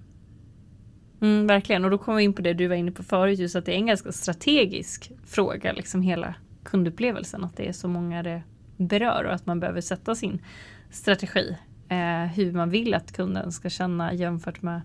Mm, 1.21 1.47
verkligen, 1.47 1.85
och 1.85 1.91
då 1.91 1.97
kommer 1.97 2.17
vi 2.17 2.23
in 2.23 2.33
på 2.33 2.41
det 2.41 2.53
du 2.53 2.67
var 2.67 2.75
inne 2.75 2.91
på 2.91 3.03
förut, 3.03 3.39
just 3.39 3.55
att 3.55 3.65
det 3.65 3.71
är 3.71 3.75
en 3.75 3.85
ganska 3.85 4.11
strategisk 4.11 5.11
fråga, 5.25 5.73
liksom 5.73 6.01
hela 6.01 6.35
kundupplevelsen, 6.63 7.43
att 7.43 7.57
det 7.57 7.67
är 7.67 7.73
så 7.73 7.87
många 7.87 8.23
det 8.23 8.43
berör 8.77 9.23
och 9.23 9.33
att 9.33 9.45
man 9.45 9.59
behöver 9.59 9.81
sätta 9.81 10.15
sin 10.15 10.41
strategi, 10.89 11.57
eh, 11.89 12.25
hur 12.33 12.51
man 12.51 12.69
vill 12.69 12.93
att 12.93 13.11
kunden 13.11 13.51
ska 13.51 13.69
känna 13.69 14.13
jämfört 14.13 14.61
med, 14.61 14.81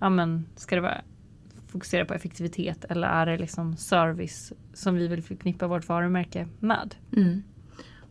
ja 0.00 0.08
men 0.08 0.44
ska 0.56 0.74
det 0.74 0.80
vara 0.80 1.02
fokusera 1.66 2.04
på 2.04 2.14
effektivitet 2.14 2.84
eller 2.88 3.08
är 3.08 3.26
det 3.26 3.38
liksom 3.38 3.76
service 3.76 4.52
som 4.74 4.94
vi 4.94 5.08
vill 5.08 5.22
förknippa 5.22 5.66
vårt 5.66 5.88
varumärke 5.88 6.48
med? 6.60 6.94
Mm. 7.16 7.42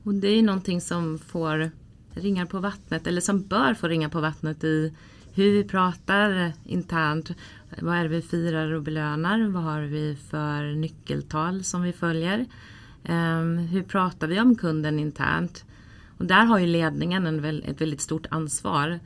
Och 0.03 0.13
det 0.13 0.27
är 0.27 0.35
ju 0.35 0.41
någonting 0.41 0.81
som 0.81 1.19
får 1.19 1.71
ringar 2.11 2.45
på 2.45 2.59
vattnet 2.59 3.07
eller 3.07 3.21
som 3.21 3.47
bör 3.47 3.73
få 3.73 3.87
ringar 3.87 4.09
på 4.09 4.21
vattnet 4.21 4.63
i 4.63 4.93
hur 5.33 5.51
vi 5.51 5.63
pratar 5.63 6.53
internt. 6.63 7.31
Vad 7.81 7.97
är 7.97 8.03
det 8.03 8.09
vi 8.09 8.21
firar 8.21 8.71
och 8.71 8.81
belönar? 8.81 9.47
Vad 9.47 9.63
har 9.63 9.81
vi 9.81 10.15
för 10.29 10.75
nyckeltal 10.75 11.63
som 11.63 11.81
vi 11.81 11.93
följer? 11.93 12.45
Ehm, 13.05 13.57
hur 13.57 13.83
pratar 13.83 14.27
vi 14.27 14.39
om 14.39 14.55
kunden 14.55 14.99
internt? 14.99 15.65
Och 16.17 16.25
där 16.25 16.45
har 16.45 16.59
ju 16.59 16.67
ledningen 16.67 17.27
en 17.27 17.63
ett 17.63 17.81
väldigt 17.81 18.01
stort 18.01 18.27
ansvar. 18.29 18.99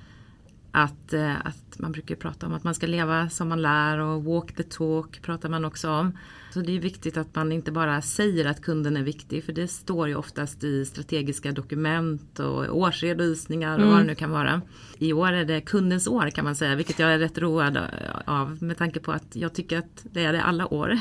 att, 0.71 1.13
eh, 1.13 1.35
att 1.45 1.79
man 1.79 1.91
brukar 1.91 2.15
prata 2.15 2.45
om 2.45 2.53
att 2.53 2.63
man 2.63 2.75
ska 2.75 2.87
leva 2.87 3.29
som 3.29 3.49
man 3.49 3.61
lär 3.61 3.97
och 3.97 4.23
walk 4.23 4.55
the 4.55 4.63
talk 4.63 5.21
pratar 5.21 5.49
man 5.49 5.65
också 5.65 5.89
om. 5.89 6.17
Så 6.53 6.59
det 6.59 6.75
är 6.75 6.79
viktigt 6.79 7.17
att 7.17 7.35
man 7.35 7.51
inte 7.51 7.71
bara 7.71 8.01
säger 8.01 8.45
att 8.45 8.61
kunden 8.61 8.97
är 8.97 9.03
viktig 9.03 9.43
för 9.43 9.53
det 9.53 9.67
står 9.67 10.07
ju 10.07 10.15
oftast 10.15 10.63
i 10.63 10.85
strategiska 10.85 11.51
dokument 11.51 12.39
och 12.39 12.77
årsredovisningar 12.77 13.73
och 13.73 13.81
mm. 13.81 13.91
vad 13.91 13.99
det 13.99 14.07
nu 14.07 14.15
kan 14.15 14.31
vara. 14.31 14.61
I 14.97 15.13
år 15.13 15.31
är 15.31 15.45
det 15.45 15.61
kundens 15.61 16.07
år 16.07 16.29
kan 16.29 16.45
man 16.45 16.55
säga 16.55 16.75
vilket 16.75 16.99
jag 16.99 17.13
är 17.13 17.19
rätt 17.19 17.37
road 17.37 17.79
av 18.25 18.63
med 18.63 18.77
tanke 18.77 18.99
på 18.99 19.11
att 19.11 19.35
jag 19.35 19.53
tycker 19.53 19.77
att 19.77 20.05
det 20.11 20.25
är 20.25 20.33
det 20.33 20.43
alla 20.43 20.73
år. 20.73 20.97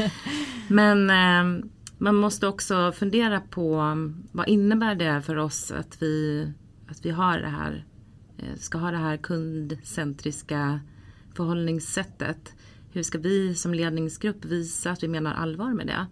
Men 0.68 1.10
eh, 1.10 1.64
man 2.02 2.16
måste 2.16 2.46
också 2.46 2.92
fundera 2.92 3.40
på 3.40 3.80
um, 3.80 4.28
vad 4.32 4.48
innebär 4.48 4.94
det 4.94 5.22
för 5.22 5.36
oss 5.36 5.72
att 5.72 6.02
vi, 6.02 6.48
att 6.88 7.06
vi 7.06 7.10
har 7.10 7.38
det 7.38 7.48
här 7.48 7.84
eh, 8.38 8.56
ska 8.56 8.78
ha 8.78 8.90
det 8.90 8.96
här 8.96 9.16
kundcentriska 9.16 10.80
förhållningssättet. 11.34 12.54
Hur 12.92 13.02
ska 13.02 13.18
vi 13.18 13.54
som 13.54 13.74
ledningsgrupp 13.74 14.44
visa 14.44 14.90
att 14.90 15.02
vi 15.02 15.08
menar 15.08 15.34
allvar 15.34 15.72
med 15.72 15.86
det? 15.86 16.06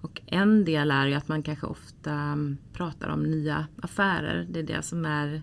Och 0.00 0.20
en 0.26 0.64
del 0.64 0.90
är 0.90 1.06
ju 1.06 1.14
att 1.14 1.28
man 1.28 1.42
kanske 1.42 1.66
ofta 1.66 2.32
um, 2.32 2.56
pratar 2.72 3.08
om 3.08 3.22
nya 3.22 3.66
affärer. 3.82 4.46
Det 4.50 4.58
är 4.58 4.64
det 4.64 4.82
som 4.82 5.04
är 5.04 5.42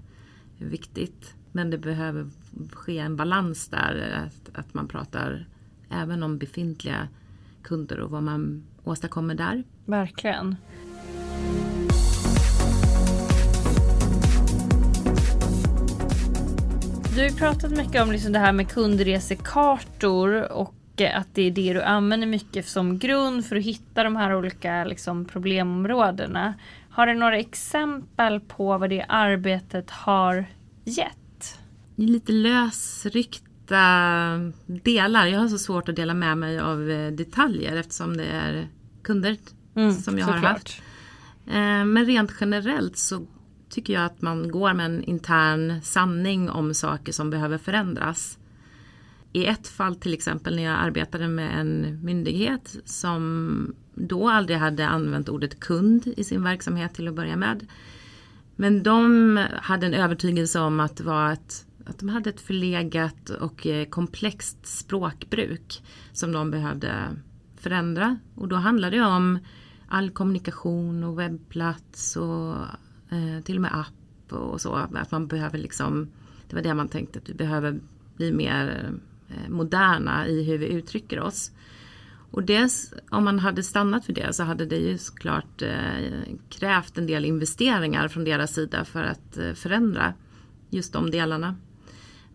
viktigt. 0.58 1.36
Men 1.52 1.70
det 1.70 1.78
behöver 1.78 2.30
ske 2.74 2.98
en 2.98 3.16
balans 3.16 3.68
där. 3.68 4.24
Att, 4.28 4.60
att 4.60 4.74
man 4.74 4.88
pratar 4.88 5.48
även 5.90 6.24
om 6.24 6.38
befintliga 6.38 7.08
kunder 7.64 8.00
och 8.00 8.12
vad 8.12 8.24
man 8.24 8.64
åstadkommer 8.88 9.36
där. 9.36 9.64
Verkligen. 9.86 10.56
Du 17.16 17.24
har 17.24 17.30
pratat 17.30 17.72
mycket 17.72 18.02
om 18.02 18.12
liksom 18.12 18.32
det 18.32 18.40
här 18.40 18.52
med 18.52 18.72
kundresekartor 18.72 20.52
och 20.52 20.74
att 21.14 21.28
det 21.34 21.42
är 21.42 21.52
det 21.52 21.74
du 21.74 21.82
använder 21.82 22.28
mycket 22.28 22.68
som 22.68 23.00
grund 23.00 23.46
för 23.46 23.56
att 23.56 23.64
hitta 23.64 24.04
de 24.04 24.16
här 24.16 24.36
olika 24.36 24.84
liksom, 24.84 25.26
problemområdena. 25.26 26.54
Har 26.90 27.08
du 27.08 27.14
några 27.14 27.38
exempel 27.38 28.40
på 28.40 28.78
vad 28.78 28.90
det 28.90 29.06
arbetet 29.10 29.92
har 29.92 30.46
gett? 30.86 31.60
Lite 31.96 32.32
lösryckta 32.32 33.78
delar. 34.66 35.26
Jag 35.26 35.40
har 35.40 35.48
så 35.48 35.58
svårt 35.58 35.90
att 35.90 35.96
dela 35.96 36.14
med 36.14 36.38
mig 36.38 36.60
av 36.60 36.90
eh, 36.90 37.12
detaljer 37.12 37.76
eftersom 37.76 38.18
det 38.18 38.26
är 38.26 38.68
kunder 39.08 39.38
mm, 39.76 39.94
som 39.94 40.20
jag 40.20 40.26
har 40.26 40.40
klart. 40.40 40.54
haft. 40.54 40.82
Eh, 41.48 41.86
men 41.86 42.06
rent 42.06 42.32
generellt 42.40 42.98
så 42.98 43.28
tycker 43.70 43.94
jag 43.94 44.06
att 44.06 44.22
man 44.22 44.52
går 44.52 44.74
med 44.74 44.86
en 44.86 45.04
intern 45.04 45.82
sanning 45.82 46.50
om 46.50 46.74
saker 46.74 47.12
som 47.12 47.30
behöver 47.30 47.58
förändras. 47.58 48.38
I 49.34 49.46
ett 49.46 49.68
fall 49.68 49.96
till 49.96 50.14
exempel 50.14 50.56
när 50.56 50.64
jag 50.64 50.80
arbetade 50.80 51.28
med 51.28 51.60
en 51.60 52.00
myndighet 52.04 52.76
som 52.86 53.76
då 53.96 54.30
aldrig 54.30 54.58
hade 54.58 54.88
använt 54.88 55.30
ordet 55.30 55.60
kund 55.60 56.08
i 56.18 56.24
sin 56.24 56.44
verksamhet 56.44 56.94
till 56.94 57.08
att 57.08 57.14
börja 57.14 57.36
med. 57.36 57.68
Men 58.56 58.84
de 58.84 59.38
hade 59.62 59.86
en 59.86 59.94
övertygelse 59.94 60.60
om 60.60 60.80
att, 60.80 61.02
var 61.02 61.32
ett, 61.32 61.66
att 61.86 62.00
de 62.00 62.10
hade 62.10 62.30
ett 62.30 62.42
förlegat 62.42 63.30
och 63.30 63.68
eh, 63.68 63.86
komplext 63.86 64.68
språkbruk 64.68 65.84
som 66.14 66.32
de 66.32 66.52
behövde 66.52 66.94
förändra. 67.68 68.18
Och 68.36 68.48
då 68.48 68.56
handlar 68.56 68.92
det 68.92 69.02
om 69.02 69.40
all 69.88 70.10
kommunikation 70.10 71.04
och 71.04 71.20
webbplats 71.20 72.16
och 72.16 72.56
eh, 73.10 73.44
till 73.44 73.56
och 73.56 73.62
med 73.62 73.80
app 73.80 74.34
och 74.34 74.62
så. 74.62 74.74
Att 74.74 75.12
man 75.12 75.28
behöver 75.28 75.58
liksom, 75.58 76.08
det 76.50 76.56
var 76.56 76.64
det 76.64 76.74
man 76.74 76.88
tänkte, 76.88 77.20
att 77.20 77.30
vi 77.30 77.34
behöver 77.34 77.80
bli 78.16 78.32
mer 78.32 78.92
eh, 79.30 79.50
moderna 79.50 80.28
i 80.28 80.44
hur 80.44 80.58
vi 80.58 80.68
uttrycker 80.68 81.20
oss. 81.20 81.52
Och 82.32 82.44
dels 82.44 82.94
om 83.10 83.24
man 83.24 83.40
hade 83.40 83.64
stannat 83.64 84.06
för 84.06 84.14
det 84.14 84.34
så 84.34 84.44
hade 84.44 84.66
det 84.66 84.78
ju 84.78 84.98
såklart 84.98 85.62
eh, 85.62 86.36
krävt 86.50 86.98
en 86.98 87.08
del 87.08 87.26
investeringar 87.26 88.08
från 88.08 88.24
deras 88.24 88.54
sida 88.54 88.86
för 88.86 89.04
att 89.04 89.38
eh, 89.38 89.54
förändra 89.54 90.14
just 90.70 90.94
de 90.94 91.12
delarna. 91.12 91.56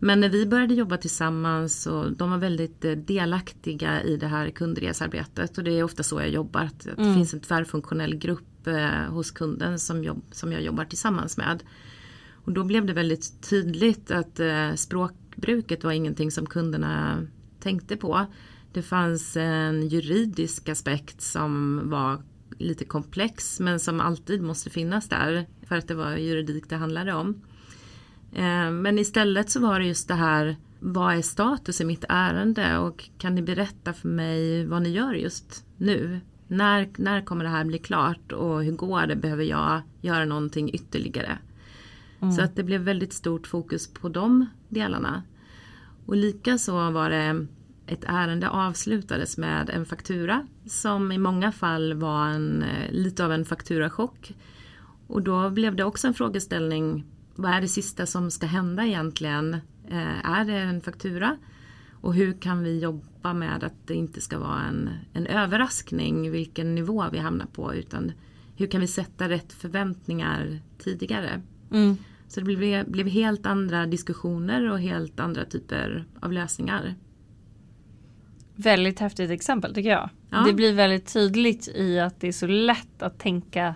Men 0.03 0.19
när 0.19 0.29
vi 0.29 0.45
började 0.45 0.73
jobba 0.73 0.97
tillsammans 0.97 1.87
och 1.87 2.11
de 2.11 2.31
var 2.31 2.37
väldigt 2.37 2.85
eh, 2.85 2.91
delaktiga 2.91 4.03
i 4.03 4.17
det 4.17 4.27
här 4.27 4.49
kundresarbetet 4.49 5.57
och 5.57 5.63
det 5.63 5.79
är 5.79 5.83
ofta 5.83 6.03
så 6.03 6.19
jag 6.19 6.29
jobbar. 6.29 6.61
Att 6.61 6.85
mm. 6.85 7.07
det 7.07 7.13
finns 7.13 7.33
en 7.33 7.39
tvärfunktionell 7.39 8.15
grupp 8.15 8.67
eh, 8.67 8.89
hos 8.89 9.31
kunden 9.31 9.79
som, 9.79 10.03
jobb, 10.03 10.23
som 10.31 10.51
jag 10.51 10.61
jobbar 10.61 10.85
tillsammans 10.85 11.37
med. 11.37 11.63
Och 12.31 12.51
då 12.51 12.63
blev 12.63 12.85
det 12.85 12.93
väldigt 12.93 13.49
tydligt 13.49 14.11
att 14.11 14.39
eh, 14.39 14.73
språkbruket 14.73 15.83
var 15.83 15.91
ingenting 15.91 16.31
som 16.31 16.45
kunderna 16.45 17.27
tänkte 17.59 17.97
på. 17.97 18.25
Det 18.73 18.81
fanns 18.81 19.37
en 19.37 19.87
juridisk 19.87 20.69
aspekt 20.69 21.21
som 21.21 21.81
var 21.89 22.21
lite 22.57 22.85
komplex 22.85 23.59
men 23.59 23.79
som 23.79 23.99
alltid 24.01 24.41
måste 24.41 24.69
finnas 24.69 25.09
där 25.09 25.45
för 25.67 25.75
att 25.75 25.87
det 25.87 25.95
var 25.95 26.15
juridik 26.15 26.69
det 26.69 26.75
handlade 26.75 27.13
om. 27.13 27.41
Eh, 28.35 28.71
men 28.71 28.99
istället 28.99 29.49
så 29.49 29.59
var 29.59 29.79
det 29.79 29.85
just 29.85 30.07
det 30.07 30.13
här 30.13 30.55
vad 30.79 31.15
är 31.15 31.21
status 31.21 31.81
i 31.81 31.85
mitt 31.85 32.05
ärende 32.09 32.77
och 32.77 33.09
kan 33.17 33.35
ni 33.35 33.41
berätta 33.41 33.93
för 33.93 34.07
mig 34.07 34.65
vad 34.65 34.81
ni 34.81 34.89
gör 34.89 35.13
just 35.13 35.65
nu? 35.77 36.19
När, 36.47 36.89
när 36.97 37.21
kommer 37.21 37.43
det 37.43 37.49
här 37.49 37.65
bli 37.65 37.77
klart 37.77 38.31
och 38.31 38.63
hur 38.63 38.71
går 38.71 39.07
det? 39.07 39.15
Behöver 39.15 39.43
jag 39.43 39.81
göra 40.01 40.25
någonting 40.25 40.73
ytterligare? 40.73 41.37
Mm. 42.19 42.31
Så 42.33 42.41
att 42.41 42.55
det 42.55 42.63
blev 42.63 42.81
väldigt 42.81 43.13
stort 43.13 43.47
fokus 43.47 43.93
på 43.93 44.09
de 44.09 44.45
delarna. 44.69 45.23
Och 46.05 46.15
likaså 46.15 46.91
var 46.91 47.09
det 47.09 47.47
ett 47.87 48.03
ärende 48.07 48.49
avslutades 48.49 49.37
med 49.37 49.69
en 49.69 49.85
faktura 49.85 50.47
som 50.65 51.11
i 51.11 51.17
många 51.17 51.51
fall 51.51 51.93
var 51.93 52.27
en, 52.27 52.63
eh, 52.63 52.91
lite 52.91 53.25
av 53.25 53.31
en 53.31 53.45
fakturachock. 53.45 54.35
Och 55.07 55.21
då 55.21 55.49
blev 55.49 55.75
det 55.75 55.83
också 55.83 56.07
en 56.07 56.13
frågeställning, 56.13 57.05
vad 57.35 57.51
är 57.51 57.61
det 57.61 57.67
sista 57.67 58.05
som 58.05 58.31
ska 58.31 58.45
hända 58.45 58.85
egentligen? 58.85 59.53
Eh, 59.87 60.29
är 60.29 60.45
det 60.45 60.57
en 60.57 60.81
faktura? 60.81 61.37
Och 61.91 62.13
hur 62.13 62.33
kan 62.33 62.63
vi 62.63 62.79
jobba 62.79 63.33
med 63.33 63.63
att 63.63 63.87
det 63.87 63.93
inte 63.93 64.21
ska 64.21 64.39
vara 64.39 64.61
en, 64.61 64.89
en 65.13 65.27
överraskning 65.27 66.31
vilken 66.31 66.75
nivå 66.75 67.05
vi 67.11 67.17
hamnar 67.17 67.45
på 67.45 67.75
utan 67.75 68.11
hur 68.55 68.67
kan 68.67 68.81
vi 68.81 68.87
sätta 68.87 69.29
rätt 69.29 69.53
förväntningar 69.53 70.59
tidigare? 70.77 71.41
Mm. 71.71 71.97
Så 72.27 72.39
det 72.39 72.45
blev, 72.45 72.91
blev 72.91 73.07
helt 73.07 73.45
andra 73.45 73.85
diskussioner 73.85 74.71
och 74.71 74.79
helt 74.79 75.19
andra 75.19 75.45
typer 75.45 76.05
av 76.19 76.31
lösningar. 76.31 76.95
Väldigt 78.55 78.99
häftigt 78.99 79.31
exempel 79.31 79.73
tycker 79.73 79.89
jag. 79.89 80.09
Ja. 80.29 80.43
Det 80.47 80.53
blir 80.53 80.73
väldigt 80.73 81.13
tydligt 81.13 81.67
i 81.67 81.99
att 81.99 82.19
det 82.19 82.27
är 82.27 82.31
så 82.31 82.47
lätt 82.47 83.01
att 83.01 83.19
tänka 83.19 83.75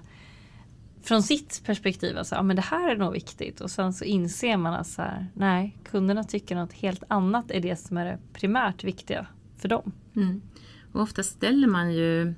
från 1.08 1.24
sitt 1.24 1.62
perspektiv, 1.66 2.18
alltså, 2.18 2.36
ja 2.36 2.44
men 2.44 2.56
det 2.56 2.62
här 2.62 2.92
är 2.92 2.98
nog 2.98 3.14
viktigt 3.14 3.62
och 3.62 3.72
sen 3.72 3.94
så 3.94 4.06
inser 4.06 4.58
man 4.58 4.74
att 4.74 4.88
så 4.88 5.02
här, 5.02 5.28
nej, 5.34 5.78
kunderna 5.92 6.24
tycker 6.24 6.56
något 6.56 6.74
helt 6.74 7.04
annat 7.08 7.52
är 7.52 7.60
det 7.60 7.76
som 7.76 7.98
är 7.98 8.06
det 8.06 8.18
primärt 8.34 8.84
viktiga 8.84 9.28
för 9.58 9.68
dem. 9.68 9.92
Mm. 10.16 10.42
Och 10.92 11.02
ofta 11.02 11.24
ställer 11.24 11.68
man 11.68 11.94
ju 11.94 12.34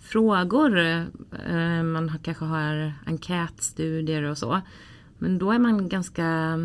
frågor, 0.00 0.78
eh, 0.78 1.82
man 1.82 2.18
kanske 2.22 2.44
har 2.44 2.92
enkätstudier 3.06 4.22
och 4.22 4.38
så, 4.38 4.60
men 5.18 5.38
då 5.38 5.52
är 5.52 5.58
man 5.58 5.88
ganska 5.88 6.58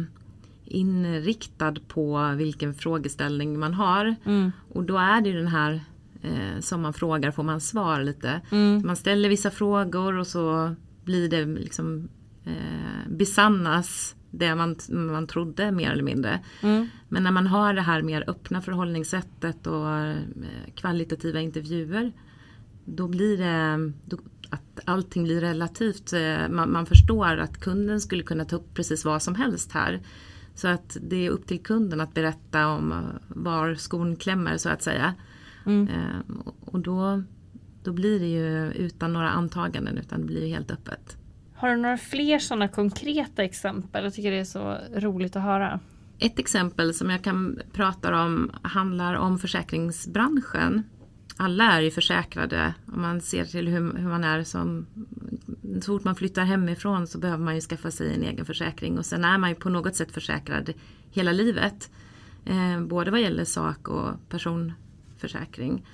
inriktad 0.65 1.76
på 1.88 2.34
vilken 2.38 2.74
frågeställning 2.74 3.60
man 3.60 3.74
har. 3.74 4.15
Mm. 4.26 4.52
Och 4.74 4.84
då 4.84 4.98
är 4.98 5.22
det 5.22 5.32
den 5.32 5.48
här 5.48 5.82
eh, 6.22 6.60
som 6.60 6.82
man 6.82 6.93
frågar 6.93 7.32
får 7.32 7.43
man 7.43 7.62
svar 7.62 8.04
lite. 8.04 8.41
Mm. 8.52 8.82
Man 8.86 8.95
ställer 8.95 9.30
vissa 9.30 9.52
frågor 9.52 10.17
och 10.17 10.28
så 10.28 10.76
blir 11.10 11.30
det 11.30 11.45
liksom 11.45 12.10
eh, 12.45 13.10
besannas 13.10 14.15
det 14.32 14.56
man, 14.56 14.76
man 14.89 15.28
trodde 15.28 15.72
mer 15.72 15.91
eller 15.91 16.04
mindre. 16.04 16.39
Mm. 16.62 16.88
Men 17.10 17.24
när 17.24 17.32
man 17.32 17.48
har 17.48 17.74
det 17.74 17.82
här 17.82 18.02
mer 18.02 18.30
öppna 18.30 18.62
förhållningssättet 18.62 19.67
och 19.67 19.89
eh, 19.91 20.17
kvalitativa 20.76 21.39
intervjuer 21.39 22.12
då 22.86 23.08
blir 23.08 23.38
det 23.38 23.91
då, 24.06 24.17
att 24.50 24.80
allting 24.86 25.24
blir 25.24 25.41
relativt. 25.41 26.13
Eh, 26.13 26.50
man, 26.50 26.72
man, 26.72 26.86
förstår 26.86 27.38
att 27.38 27.60
kunden 27.60 28.02
skulle 28.02 28.24
kunna 28.24 28.45
ta 28.45 28.56
upp 28.56 28.74
precis 28.74 29.06
vad 29.06 29.22
som 29.22 29.36
helst 29.36 29.72
här. 29.72 30.00
Så 30.56 30.67
att 30.67 30.98
det 31.02 31.26
är 31.26 31.30
upp 31.30 31.48
till 31.48 31.63
kunden 31.63 32.02
att 32.02 32.13
berätta 32.13 32.67
om 32.67 32.91
eh, 32.91 32.98
var 33.28 33.76
skon 33.76 34.15
klämmer 34.15 34.58
så 34.58 34.69
att 34.69 34.84
säga. 34.84 35.13
Mm. 35.65 35.88
Och 36.65 36.80
då 36.80 37.24
då 37.84 37.94
blir 37.94 38.20
det 38.20 38.28
ju 38.28 38.72
utan 38.72 39.13
några 39.13 39.30
antaganden 39.30 39.98
utan 39.98 40.22
det 40.22 40.28
blir 40.28 40.48
helt 40.48 40.72
öppet. 40.72 41.18
Har 41.56 41.70
du 41.70 41.76
några 41.76 41.98
fler 41.98 42.39
sådana 42.39 42.68
konkreta 42.68 43.44
exempel? 43.44 44.04
Jag 44.04 44.13
tycker 44.13 44.32
det 44.32 44.39
är 44.39 44.44
så 44.44 44.78
roligt 44.96 45.36
att 45.36 45.44
höra. 45.44 45.80
Ett 46.20 46.39
exempel 46.39 46.94
som 46.94 47.10
jag 47.10 47.24
kan 47.24 47.60
prata 47.74 48.24
om 48.24 48.52
handlar 48.62 49.13
om 49.13 49.39
försäkringsbranschen. 49.39 50.84
Alla 51.38 51.72
är 51.72 51.82
ju 51.82 51.92
försäkrade 51.92 52.74
om 52.86 53.02
man 53.02 53.22
ser 53.22 53.46
till 53.46 53.68
hur, 53.68 53.98
hur 53.98 54.08
man 54.08 54.24
är 54.24 54.44
som 54.44 54.86
så 55.82 55.82
fort 55.82 56.04
man 56.04 56.15
flyttar 56.15 56.44
hemifrån 56.44 57.08
så 57.08 57.18
behöver 57.18 57.44
man 57.44 57.56
ju 57.56 57.62
skaffa 57.62 57.92
sig 57.92 58.13
en 58.13 58.24
egen 58.24 58.46
försäkring 58.46 58.98
och 58.98 59.06
sen 59.06 59.26
är 59.26 59.38
man 59.38 59.50
ju 59.50 59.56
på 59.56 59.70
något 59.70 59.96
sätt 59.96 60.12
försäkrad 60.12 60.74
hela 61.12 61.32
livet. 61.32 61.92
Eh, 62.46 62.82
både 62.82 63.12
vad 63.12 63.22
gäller 63.22 63.46
sak 63.46 63.88
och 63.88 64.30
personförsäkring. 64.30 65.86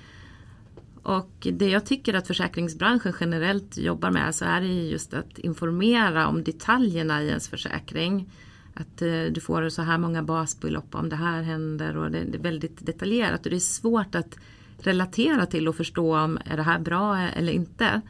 Och 1.06 1.48
det 1.52 1.68
jag 1.68 1.86
tycker 1.86 2.14
att 2.14 2.26
försäkringsbranschen 2.26 3.12
generellt 3.20 3.76
jobbar 3.76 4.10
med 4.10 4.34
så 4.34 4.44
är 4.44 4.60
det 4.60 4.66
just 4.66 5.14
att 5.14 5.38
informera 5.38 6.28
om 6.28 6.44
detaljerna 6.44 7.22
i 7.22 7.28
ens 7.28 7.48
försäkring. 7.48 8.30
Att 8.74 9.02
eh, 9.02 9.22
du 9.30 9.40
får 9.40 9.68
så 9.68 9.82
här 9.82 9.98
många 9.98 10.22
basbelopp 10.22 10.94
om 10.94 11.08
det 11.08 11.16
här 11.16 11.42
händer 11.42 11.96
och 11.96 12.10
det, 12.10 12.24
det, 12.24 12.38
är 12.38 12.42
väldigt 12.42 12.86
detaljerat 12.86 13.44
och 13.44 13.50
det 13.50 13.56
är 13.56 13.60
svårt 13.60 14.14
att 14.14 14.38
relatera 14.78 15.46
till 15.46 15.68
och 15.68 15.76
förstå 15.76 16.18
om 16.18 16.38
är 16.44 16.56
det 16.56 16.62
här 16.62 16.78
bra 16.78 17.18
eller 17.18 17.52
inte. 17.52 18.00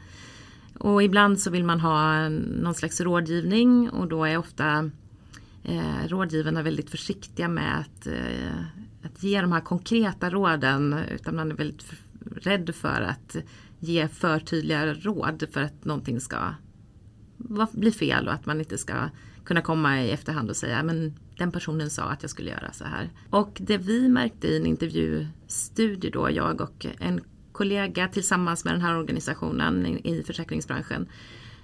Och 0.79 1.03
ibland 1.03 1.39
så 1.39 1.49
vill 1.49 1.63
man 1.63 1.79
ha 1.79 2.29
någon 2.29 2.75
slags 2.75 3.01
rådgivning 3.01 3.89
och 3.89 4.07
då 4.07 4.25
är 4.25 4.37
ofta 4.37 4.91
eh, 5.63 6.07
rådgivarna 6.07 6.61
väldigt 6.61 6.89
försiktiga 6.89 7.47
med 7.47 7.79
att, 7.79 8.07
eh, 8.07 8.61
att 9.03 9.23
ge 9.23 9.41
de 9.41 9.51
här 9.51 9.61
konkreta 9.61 10.29
råden 10.29 10.95
utan 11.11 11.35
man 11.35 11.51
är 11.51 11.55
väldigt 11.55 11.83
rädd 12.35 12.75
för 12.75 13.01
att 13.01 13.35
ge 13.79 14.07
för 14.07 14.39
tydliga 14.39 14.93
råd 14.93 15.43
för 15.51 15.61
att 15.61 15.85
någonting 15.85 16.19
ska 16.19 16.53
bli 17.71 17.91
fel 17.91 18.27
och 18.27 18.33
att 18.33 18.45
man 18.45 18.59
inte 18.59 18.77
ska 18.77 18.93
kunna 19.43 19.61
komma 19.61 20.01
i 20.01 20.11
efterhand 20.11 20.49
och 20.49 20.55
säga 20.55 20.83
men 20.83 21.13
den 21.37 21.51
personen 21.51 21.89
sa 21.89 22.03
att 22.03 22.21
jag 22.21 22.29
skulle 22.29 22.49
göra 22.49 22.73
så 22.73 22.83
här. 22.83 23.09
Och 23.29 23.57
det 23.59 23.77
vi 23.77 24.09
märkte 24.09 24.47
i 24.47 24.57
en 24.57 24.65
intervjustudie 24.65 26.09
då, 26.09 26.31
jag 26.31 26.61
och 26.61 26.85
en 26.99 27.21
kollega 27.51 28.07
tillsammans 28.07 28.65
med 28.65 28.73
den 28.73 28.81
här 28.81 28.97
organisationen 28.97 29.85
i 30.07 30.23
försäkringsbranschen. 30.23 31.07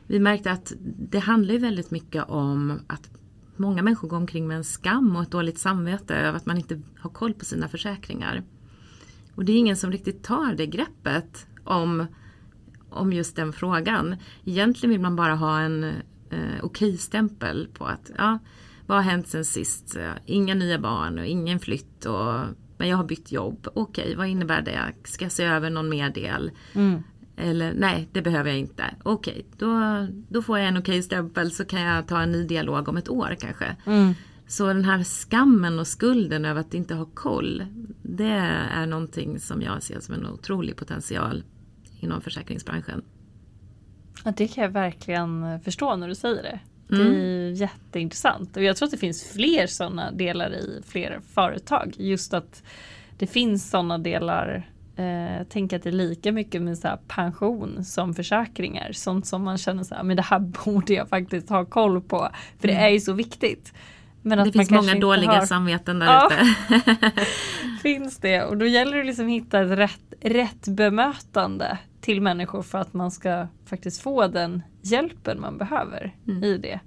Vi 0.07 0.19
märkte 0.19 0.51
att 0.51 0.73
det 1.09 1.19
handlar 1.19 1.57
väldigt 1.57 1.91
mycket 1.91 2.23
om 2.29 2.79
att 2.87 3.09
många 3.55 3.81
människor 3.81 4.07
går 4.07 4.17
omkring 4.17 4.47
med 4.47 4.57
en 4.57 4.63
skam 4.63 5.15
och 5.15 5.21
ett 5.21 5.31
dåligt 5.31 5.59
samvete 5.59 6.15
över 6.15 6.37
att 6.37 6.45
man 6.45 6.57
inte 6.57 6.81
har 6.99 7.09
koll 7.09 7.33
på 7.33 7.45
sina 7.45 7.67
försäkringar. 7.67 8.43
Och 9.35 9.45
det 9.45 9.51
är 9.51 9.57
ingen 9.57 9.77
som 9.77 9.91
riktigt 9.91 10.23
tar 10.23 10.53
det 10.53 10.65
greppet 10.65 11.47
om, 11.63 12.05
om 12.89 13.13
just 13.13 13.35
den 13.35 13.53
frågan. 13.53 14.15
Egentligen 14.45 14.91
vill 14.91 15.01
man 15.01 15.15
bara 15.15 15.35
ha 15.35 15.59
en 15.59 15.83
eh, 16.29 16.63
okej-stämpel 16.63 17.67
på 17.73 17.85
att 17.85 18.11
ja, 18.17 18.39
vad 18.87 18.97
har 18.97 19.03
hänt 19.03 19.27
sen 19.27 19.45
sist? 19.45 19.97
Inga 20.25 20.53
nya 20.53 20.79
barn 20.79 21.19
och 21.19 21.25
ingen 21.25 21.59
flytt 21.59 22.05
och 22.05 22.39
men 22.77 22.89
jag 22.89 22.97
har 22.97 23.03
bytt 23.03 23.31
jobb. 23.31 23.67
Okej, 23.73 24.15
vad 24.15 24.27
innebär 24.27 24.61
det? 24.61 24.93
Ska 25.03 25.25
jag 25.25 25.31
se 25.31 25.43
över 25.43 25.69
någon 25.69 25.89
mer 25.89 26.09
del? 26.09 26.51
Mm. 26.73 27.03
Eller 27.37 27.73
nej, 27.73 28.09
det 28.11 28.21
behöver 28.21 28.49
jag 28.49 28.59
inte. 28.59 28.83
Okej, 29.03 29.45
då, 29.57 29.77
då 30.29 30.41
får 30.41 30.59
jag 30.59 30.67
en 30.67 30.77
okej 30.77 30.91
okay 30.91 31.03
stämpel 31.03 31.51
så 31.51 31.65
kan 31.65 31.81
jag 31.81 32.07
ta 32.07 32.21
en 32.21 32.31
ny 32.31 32.43
dialog 32.43 32.89
om 32.89 32.97
ett 32.97 33.09
år 33.09 33.35
kanske. 33.39 33.75
Mm. 33.85 34.13
Så 34.53 34.67
den 34.67 34.85
här 34.85 35.03
skammen 35.03 35.79
och 35.79 35.87
skulden 35.87 36.45
över 36.45 36.61
att 36.61 36.73
inte 36.73 36.95
ha 36.95 37.05
koll. 37.05 37.65
Det 38.01 38.33
är 38.71 38.85
någonting 38.85 39.39
som 39.39 39.61
jag 39.61 39.83
ser 39.83 39.99
som 39.99 40.15
en 40.15 40.27
otrolig 40.27 40.75
potential 40.75 41.43
inom 41.99 42.21
försäkringsbranschen. 42.21 43.03
Ja, 44.25 44.33
det 44.37 44.47
kan 44.47 44.63
jag 44.63 44.71
verkligen 44.71 45.59
förstå 45.59 45.95
när 45.95 46.07
du 46.07 46.15
säger 46.15 46.43
det. 46.43 46.59
Det 46.87 47.01
är 47.01 47.07
mm. 47.07 47.53
jätteintressant 47.53 48.57
och 48.57 48.63
jag 48.63 48.77
tror 48.77 48.85
att 48.85 48.91
det 48.91 48.97
finns 48.97 49.31
fler 49.31 49.67
sådana 49.67 50.11
delar 50.11 50.53
i 50.53 50.81
fler 50.85 51.19
företag. 51.33 51.93
Just 51.97 52.33
att 52.33 52.63
det 53.17 53.27
finns 53.27 53.69
sådana 53.69 53.97
delar 53.97 54.69
eh, 54.95 55.47
tänk 55.49 55.73
att 55.73 55.83
det 55.83 55.89
är 55.89 55.93
lika 55.93 56.31
mycket 56.31 56.61
med 56.61 56.77
så 56.77 56.99
pension 57.07 57.85
som 57.85 58.13
försäkringar. 58.13 58.91
Sånt 58.91 59.27
som 59.27 59.43
man 59.43 59.57
känner 59.57 59.83
så 59.83 59.95
här, 59.95 60.03
men 60.03 60.17
det 60.17 60.23
här 60.23 60.39
borde 60.65 60.93
jag 60.93 61.09
faktiskt 61.09 61.49
ha 61.49 61.65
koll 61.65 62.01
på. 62.01 62.29
För 62.59 62.67
mm. 62.67 62.77
det 62.77 62.87
är 62.87 62.89
ju 62.89 62.99
så 62.99 63.13
viktigt. 63.13 63.73
Men 64.23 64.45
det 64.45 64.51
finns 64.51 64.71
många 64.71 64.95
dåliga 64.95 65.31
har... 65.31 65.45
samveten 65.45 65.99
där 65.99 66.05
ja. 66.05 66.31
ute. 66.31 67.11
finns 67.81 68.17
det 68.17 68.43
och 68.43 68.57
då 68.57 68.65
gäller 68.65 68.97
det 68.97 69.03
liksom 69.03 69.25
att 69.25 69.31
hitta 69.31 69.61
ett 69.61 69.77
rätt, 69.77 70.13
rätt 70.21 70.67
bemötande 70.67 71.77
till 72.01 72.21
människor 72.21 72.61
för 72.61 72.77
att 72.77 72.93
man 72.93 73.11
ska 73.11 73.47
faktiskt 73.65 74.01
få 74.01 74.27
den 74.27 74.61
hjälpen 74.81 75.41
man 75.41 75.57
behöver 75.57 76.15
mm. 76.27 76.43
i 76.43 76.57
det. 76.57 76.79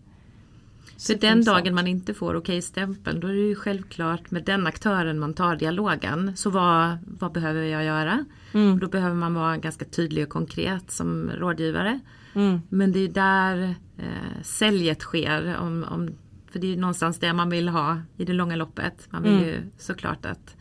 Så 0.97 1.13
för 1.13 1.21
den 1.21 1.45
dagen 1.45 1.75
man 1.75 1.87
inte 1.87 2.15
får 2.15 2.37
okej-stämpeln 2.37 3.21
då 3.21 3.29
är 3.29 3.33
det 3.33 3.39
ju 3.39 3.55
självklart 3.55 4.31
med 4.31 4.45
den 4.45 4.67
aktören 4.67 5.19
man 5.19 5.35
tar 5.35 5.57
dialogen. 5.57 6.37
Så 6.37 6.51
vad, 6.51 6.99
vad 7.07 7.33
behöver 7.33 7.63
jag 7.63 7.85
göra? 7.85 8.25
Mm. 8.55 8.79
Då 8.79 8.89
behöver 8.89 9.17
man 9.17 9.35
vara 9.35 9.57
ganska 9.57 9.85
tydlig 9.85 10.25
och 10.25 10.31
konkret 10.31 10.91
som 10.91 11.31
rådgivare. 11.31 12.01
Mm. 12.35 12.61
Men 12.69 12.93
det 12.93 12.99
är 13.01 13.09
där 13.09 13.75
eh, 13.99 14.43
säljet 14.43 15.01
sker. 15.01 15.57
Om, 15.57 15.85
om, 15.91 16.11
för 16.51 16.59
det 16.59 16.73
är 16.73 16.77
någonstans 16.77 17.19
det 17.19 17.33
man 17.33 17.51
vill 17.51 17.69
ha 17.69 18.01
i 18.17 18.25
det 18.25 18.33
långa 18.33 18.57
loppet. 18.57 19.09
Man 19.11 19.23
vill 19.23 19.33
mm. 19.33 19.45
ju 19.45 19.63
såklart 19.79 20.27
att 20.27 20.57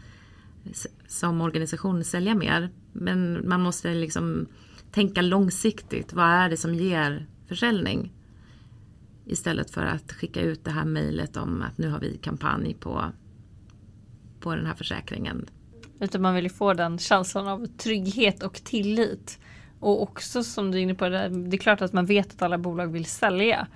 som 1.07 1.41
organisation 1.41 2.03
sälja 2.03 2.35
mer. 2.35 2.69
Men 2.91 3.49
man 3.49 3.61
måste 3.61 3.93
liksom 3.93 4.47
tänka 4.91 5.21
långsiktigt. 5.21 6.13
Vad 6.13 6.25
är 6.25 6.49
det 6.49 6.57
som 6.57 6.75
ger 6.75 7.27
försäljning? 7.47 8.13
Istället 9.25 9.71
för 9.71 9.85
att 9.85 10.11
skicka 10.11 10.41
ut 10.41 10.65
det 10.65 10.71
här 10.71 10.85
mejlet 10.85 11.37
om 11.37 11.61
att 11.61 11.77
nu 11.77 11.89
har 11.89 11.99
vi 11.99 12.17
kampanj 12.17 12.73
på, 12.73 13.11
på 14.39 14.55
den 14.55 14.65
här 14.65 14.73
försäkringen. 14.73 15.45
Utan 15.99 16.21
man 16.21 16.35
vill 16.35 16.43
ju 16.43 16.49
få 16.49 16.73
den 16.73 16.99
känslan 16.99 17.47
av 17.47 17.65
trygghet 17.65 18.43
och 18.43 18.53
tillit. 18.53 19.39
Och 19.79 20.01
också 20.01 20.43
som 20.43 20.71
du 20.71 20.77
är 20.77 20.81
inne 20.81 20.95
på, 20.95 21.09
det, 21.09 21.29
det 21.29 21.57
är 21.57 21.59
klart 21.59 21.81
att 21.81 21.93
man 21.93 22.05
vet 22.05 22.33
att 22.33 22.41
alla 22.41 22.57
bolag 22.57 22.87
vill 22.87 23.05
sälja. 23.05 23.67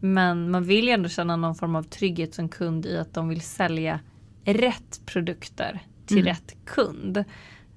Men 0.00 0.50
man 0.50 0.64
vill 0.64 0.84
ju 0.84 0.90
ändå 0.90 1.08
känna 1.08 1.36
någon 1.36 1.54
form 1.54 1.76
av 1.76 1.82
trygghet 1.82 2.34
som 2.34 2.48
kund 2.48 2.86
i 2.86 2.98
att 2.98 3.14
de 3.14 3.28
vill 3.28 3.40
sälja 3.40 4.00
rätt 4.44 5.00
produkter 5.06 5.80
till 6.06 6.18
mm. 6.18 6.26
rätt 6.26 6.56
kund. 6.64 7.24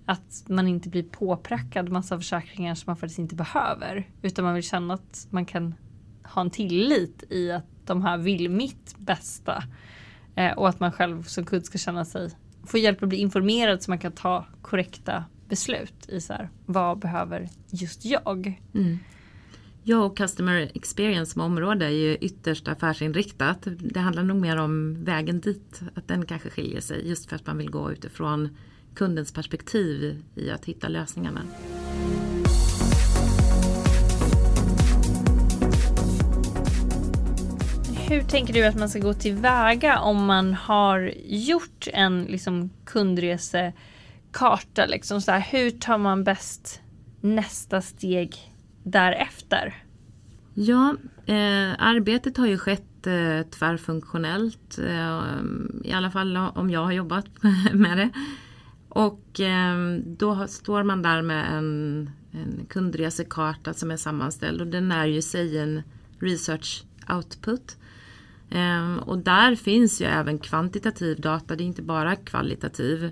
Att 0.05 0.43
man 0.47 0.67
inte 0.67 0.89
blir 0.89 1.03
påprackad 1.03 1.89
massa 1.89 2.17
försäkringar 2.17 2.75
som 2.75 2.83
man 2.87 2.97
faktiskt 2.97 3.19
inte 3.19 3.35
behöver. 3.35 4.09
Utan 4.21 4.45
man 4.45 4.53
vill 4.53 4.63
känna 4.63 4.93
att 4.93 5.27
man 5.29 5.45
kan 5.45 5.75
ha 6.23 6.41
en 6.41 6.49
tillit 6.49 7.23
i 7.29 7.51
att 7.51 7.65
de 7.85 8.01
här 8.01 8.17
vill 8.17 8.49
mitt 8.49 8.95
bästa. 8.97 9.63
Eh, 10.35 10.51
och 10.51 10.69
att 10.69 10.79
man 10.79 10.91
själv 10.91 11.23
som 11.23 11.45
kund 11.45 11.65
ska 11.65 11.77
känna 11.77 12.05
sig, 12.05 12.29
få 12.65 12.77
hjälp 12.77 13.03
att 13.03 13.09
bli 13.09 13.17
informerad 13.17 13.83
så 13.83 13.91
man 13.91 13.99
kan 13.99 14.11
ta 14.11 14.45
korrekta 14.61 15.25
beslut 15.49 16.09
i 16.09 16.21
så 16.21 16.33
här, 16.33 16.49
vad 16.65 16.99
behöver 16.99 17.49
just 17.69 18.05
jag? 18.05 18.61
Mm. 18.73 18.99
Jag 19.85 20.05
och 20.05 20.17
Customer 20.17 20.71
Experience 20.73 21.31
som 21.31 21.41
område 21.41 21.85
är 21.85 21.89
ju 21.89 22.15
ytterst 22.15 22.67
affärsinriktat. 22.67 23.67
Det 23.79 23.99
handlar 23.99 24.23
nog 24.23 24.37
mer 24.37 24.57
om 24.57 25.03
vägen 25.03 25.39
dit, 25.39 25.81
att 25.95 26.07
den 26.07 26.25
kanske 26.25 26.49
skiljer 26.49 26.81
sig 26.81 27.09
just 27.09 27.29
för 27.29 27.35
att 27.35 27.47
man 27.47 27.57
vill 27.57 27.69
gå 27.69 27.91
utifrån 27.91 28.57
kundens 28.95 29.31
perspektiv 29.31 30.23
i 30.35 30.51
att 30.51 30.65
hitta 30.65 30.87
lösningarna. 30.87 31.41
Hur 38.09 38.23
tänker 38.23 38.53
du 38.53 38.65
att 38.65 38.79
man 38.79 38.89
ska 38.89 38.99
gå 38.99 39.13
tillväga 39.13 39.99
om 39.99 40.25
man 40.25 40.53
har 40.53 41.13
gjort 41.25 41.87
en 41.93 42.23
liksom, 42.23 42.69
kundresekarta? 42.85 44.85
Liksom 44.87 45.21
så 45.21 45.31
här, 45.31 45.47
hur 45.51 45.69
tar 45.69 45.97
man 45.97 46.23
bäst 46.23 46.81
nästa 47.21 47.81
steg 47.81 48.52
därefter? 48.83 49.83
Ja, 50.53 50.95
eh, 51.25 51.71
arbetet 51.77 52.37
har 52.37 52.47
ju 52.47 52.57
skett 52.57 53.07
eh, 53.07 53.41
tvärfunktionellt. 53.49 54.79
Eh, 54.79 55.21
I 55.83 55.91
alla 55.93 56.11
fall 56.11 56.37
om 56.37 56.69
jag 56.69 56.83
har 56.83 56.91
jobbat 56.91 57.25
med 57.73 57.97
det. 57.97 58.09
Och 58.89 59.39
eh, 59.39 59.97
då 60.05 60.47
står 60.47 60.83
man 60.83 61.01
där 61.01 61.21
med 61.21 61.57
en, 61.57 62.09
en 62.31 62.65
kundresekarta 62.69 63.73
som 63.73 63.91
är 63.91 63.97
sammanställd 63.97 64.61
och 64.61 64.67
den 64.67 64.91
är 64.91 65.05
ju 65.05 65.21
sig 65.21 65.57
en 65.57 65.83
research 66.19 66.83
output. 67.09 67.77
Eh, 68.49 68.95
och 68.95 69.17
där 69.17 69.55
finns 69.55 70.01
ju 70.01 70.05
även 70.05 70.39
kvantitativ 70.39 71.21
data, 71.21 71.55
det 71.55 71.63
är 71.63 71.65
inte 71.65 71.81
bara 71.81 72.15
kvalitativ. 72.15 73.11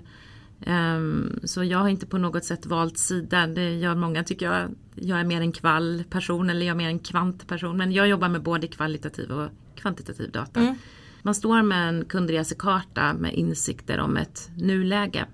Um, 0.66 1.40
så 1.44 1.64
jag 1.64 1.78
har 1.78 1.88
inte 1.88 2.06
på 2.06 2.18
något 2.18 2.44
sätt 2.44 2.66
valt 2.66 2.98
sida. 2.98 3.46
Det 3.46 3.74
gör 3.74 3.94
många 3.94 4.24
tycker 4.24 4.46
jag. 4.46 4.74
Jag 4.94 5.20
är 5.20 5.24
mer 5.24 5.40
en 5.40 5.52
kvall-person 5.52 6.50
eller 6.50 6.66
jag 6.66 6.74
är 6.74 6.78
mer 6.78 6.88
en 6.88 6.98
kvant-person. 6.98 7.76
Men 7.76 7.92
jag 7.92 8.08
jobbar 8.08 8.28
med 8.28 8.42
både 8.42 8.66
kvalitativ 8.66 9.32
och 9.32 9.48
kvantitativ 9.74 10.30
data. 10.30 10.60
Mm. 10.60 10.74
Man 11.22 11.34
står 11.34 11.62
med 11.62 11.88
en 11.88 12.04
kundresekarta 12.04 13.14
med 13.14 13.34
insikter 13.34 14.00
om 14.00 14.16
ett 14.16 14.50
nuläge. 14.56 15.26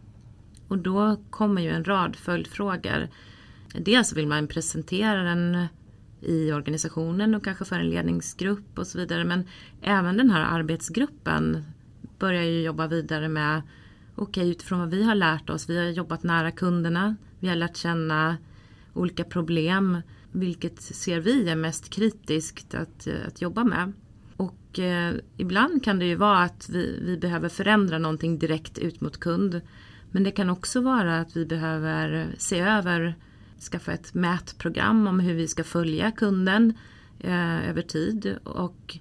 Och 0.69 0.79
då 0.79 1.17
kommer 1.31 1.63
ju 1.63 1.71
en 1.71 1.85
rad 1.85 2.17
följdfrågor. 2.17 3.09
Dels 3.75 4.13
vill 4.13 4.27
man 4.27 4.47
presentera 4.47 5.23
den 5.23 5.67
i 6.21 6.53
organisationen 6.53 7.35
och 7.35 7.45
kanske 7.45 7.65
för 7.65 7.77
en 7.77 7.91
ledningsgrupp 7.91 8.79
och 8.79 8.87
så 8.87 8.99
vidare. 8.99 9.25
Men 9.25 9.47
även 9.83 10.17
den 10.17 10.31
här 10.31 10.59
arbetsgruppen 10.59 11.65
börjar 12.19 12.43
ju 12.43 12.63
jobba 12.63 12.87
vidare 12.87 13.29
med 13.29 13.63
okej 14.19 14.41
okay, 14.43 14.51
utifrån 14.51 14.79
vad 14.79 14.91
vi 14.91 15.03
har 15.03 15.15
lärt 15.15 15.51
oss, 15.51 15.71
vi 15.71 15.79
har 15.79 15.85
jobbat 15.85 16.23
nära 16.23 16.51
kunderna, 16.51 17.17
vi 17.41 17.49
har 17.49 17.57
lärt 17.57 17.77
känna 17.77 18.37
olika 18.95 19.25
problem. 19.25 20.01
vilket 20.33 20.83
ser 20.83 21.21
vi 21.21 21.49
är 21.49 21.57
mest 21.57 21.91
kritiskt 21.91 22.75
att, 22.75 23.07
eh, 23.07 23.15
att 23.27 23.43
jobba 23.43 23.65
med. 23.65 23.93
Och 24.37 24.79
eh, 24.79 25.15
ibland 25.37 25.85
kan 25.85 25.99
det 25.99 26.05
ju 26.05 26.15
vara 26.15 26.39
att 26.39 26.69
vi, 26.69 27.01
vi 27.03 27.17
behöver 27.17 27.49
förändra 27.49 27.99
någonting 27.99 28.39
direkt 28.39 28.79
ut 28.79 29.01
mot 29.01 29.21
kund. 29.21 29.61
Men 30.11 30.25
det 30.25 30.31
kan 30.31 30.51
också 30.51 30.81
vara 30.81 31.21
att 31.21 31.37
vi 31.37 31.47
behöver 31.47 32.35
se 32.39 32.61
över, 32.61 33.15
skaffa 33.71 33.93
ett 33.93 34.15
mätprogram 34.15 35.07
om 35.07 35.21
hur 35.21 35.35
vi 35.35 35.49
ska 35.49 35.65
följa 35.65 36.11
kunden 36.11 36.75
eh, 37.21 37.69
över 37.69 37.83
tid. 37.83 38.37
Och 38.45 38.99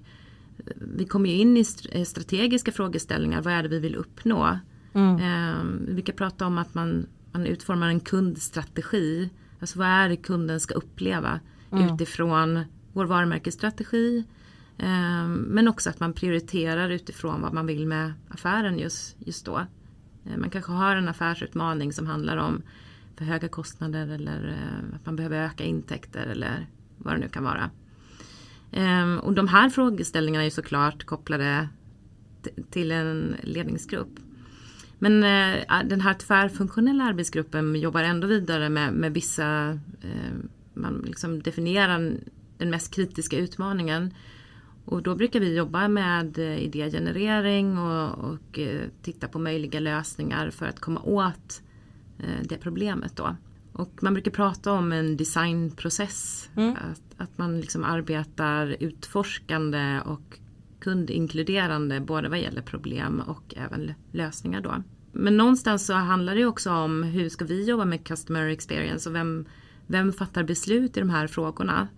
vi 0.74 1.04
kommer 1.04 1.30
ju 1.30 1.36
in 1.36 1.56
i 1.56 1.64
strategiska 2.04 2.72
frågeställningar. 2.72 3.42
Vad 3.42 3.52
är 3.52 3.62
det 3.62 3.68
vi 3.68 3.78
vill 3.78 3.96
uppnå? 3.96 4.58
Mm. 4.98 5.16
Eh, 5.16 5.94
vi 5.94 6.02
kan 6.02 6.16
prata 6.16 6.46
om 6.46 6.58
att 6.58 6.74
man, 6.74 7.06
man 7.32 7.46
utformar 7.46 7.88
en 7.88 8.00
kundstrategi. 8.00 9.30
Alltså 9.60 9.78
vad 9.78 9.88
är 9.88 10.08
det 10.08 10.16
kunden 10.16 10.60
ska 10.60 10.74
uppleva 10.74 11.40
mm. 11.72 11.94
utifrån 11.94 12.64
vår 12.92 13.04
varumärkesstrategi. 13.04 14.24
Eh, 14.78 15.28
men 15.28 15.68
också 15.68 15.90
att 15.90 16.00
man 16.00 16.12
prioriterar 16.12 16.90
utifrån 16.90 17.42
vad 17.42 17.52
man 17.52 17.66
vill 17.66 17.86
med 17.86 18.12
affären 18.28 18.78
just, 18.78 19.16
just 19.18 19.46
då. 19.46 19.66
Eh, 20.24 20.36
man 20.36 20.50
kanske 20.50 20.72
har 20.72 20.96
en 20.96 21.08
affärsutmaning 21.08 21.92
som 21.92 22.06
handlar 22.06 22.36
om 22.36 22.62
för 23.16 23.24
höga 23.24 23.48
kostnader 23.48 24.08
eller 24.08 24.48
eh, 24.48 24.96
att 24.96 25.06
man 25.06 25.16
behöver 25.16 25.46
öka 25.46 25.64
intäkter 25.64 26.26
eller 26.26 26.66
vad 26.98 27.14
det 27.14 27.18
nu 27.18 27.28
kan 27.28 27.44
vara. 27.44 27.70
Ehm, 28.72 29.18
och 29.18 29.34
de 29.34 29.48
här 29.48 29.70
frågeställningarna 29.70 30.44
är 30.44 30.50
såklart 30.50 31.04
kopplade 31.04 31.68
till 32.70 32.92
en 32.92 33.36
ledningsgrupp. 33.42 34.20
Men 34.98 35.22
eh, 35.22 35.84
den 35.84 36.00
här 36.00 36.14
tvärfunktionella 36.14 37.04
arbetsgruppen 37.04 37.76
jobbar 37.76 38.02
ändå 38.02 38.26
vidare 38.26 38.68
med, 38.68 38.92
med 38.92 39.12
vissa, 39.12 39.78
man 40.74 41.02
liksom 41.06 41.42
definierar 41.42 42.12
den 42.58 42.70
mest 42.70 42.94
kritiska 42.94 43.38
utmaningen 43.38 44.14
och 44.90 45.02
då 45.02 45.14
brukar 45.14 45.40
vi 45.40 45.56
jobba 45.56 45.88
med 45.88 46.38
eh, 46.38 46.58
idégenerering 46.58 47.78
och, 47.78 48.18
och 48.18 48.58
eh, 48.58 48.88
titta 49.02 49.28
på 49.28 49.38
möjliga 49.38 49.80
lösningar 49.80 50.50
för 50.50 50.66
att 50.66 50.80
komma 50.80 51.00
åt 51.00 51.62
eh, 52.18 52.42
det 52.44 52.58
problemet 52.58 53.16
då. 53.16 53.36
Och 53.72 54.02
man 54.02 54.14
brukar 54.14 54.30
prata 54.30 54.72
om 54.72 54.92
en 54.92 55.16
designprocess. 55.16 56.48
Mm. 56.56 56.72
Att, 56.72 57.22
att 57.22 57.38
man 57.38 57.60
liksom 57.60 57.84
arbetar 57.84 58.76
utforskande 58.80 60.00
och 60.00 60.38
kundinkluderande 60.80 62.00
både 62.00 62.28
vad 62.28 62.40
gäller 62.40 62.62
problem 62.62 63.20
och 63.26 63.54
även 63.56 63.94
lösningar 64.12 64.60
då. 64.60 64.82
Men 65.12 65.36
någonstans 65.36 65.86
så 65.86 65.92
handlar 65.92 66.34
det 66.34 66.44
också 66.44 66.70
om 66.70 67.02
hur 67.02 67.28
ska 67.28 67.44
vi 67.44 67.64
jobba 67.64 67.84
med 67.84 68.04
customer 68.04 68.46
experience 68.46 69.08
och 69.08 69.14
vem, 69.14 69.46
vem 69.86 70.12
fattar 70.12 70.42
beslut 70.42 70.96
i 70.96 71.00
de 71.00 71.10
här 71.10 71.26
frågorna? 71.26 71.88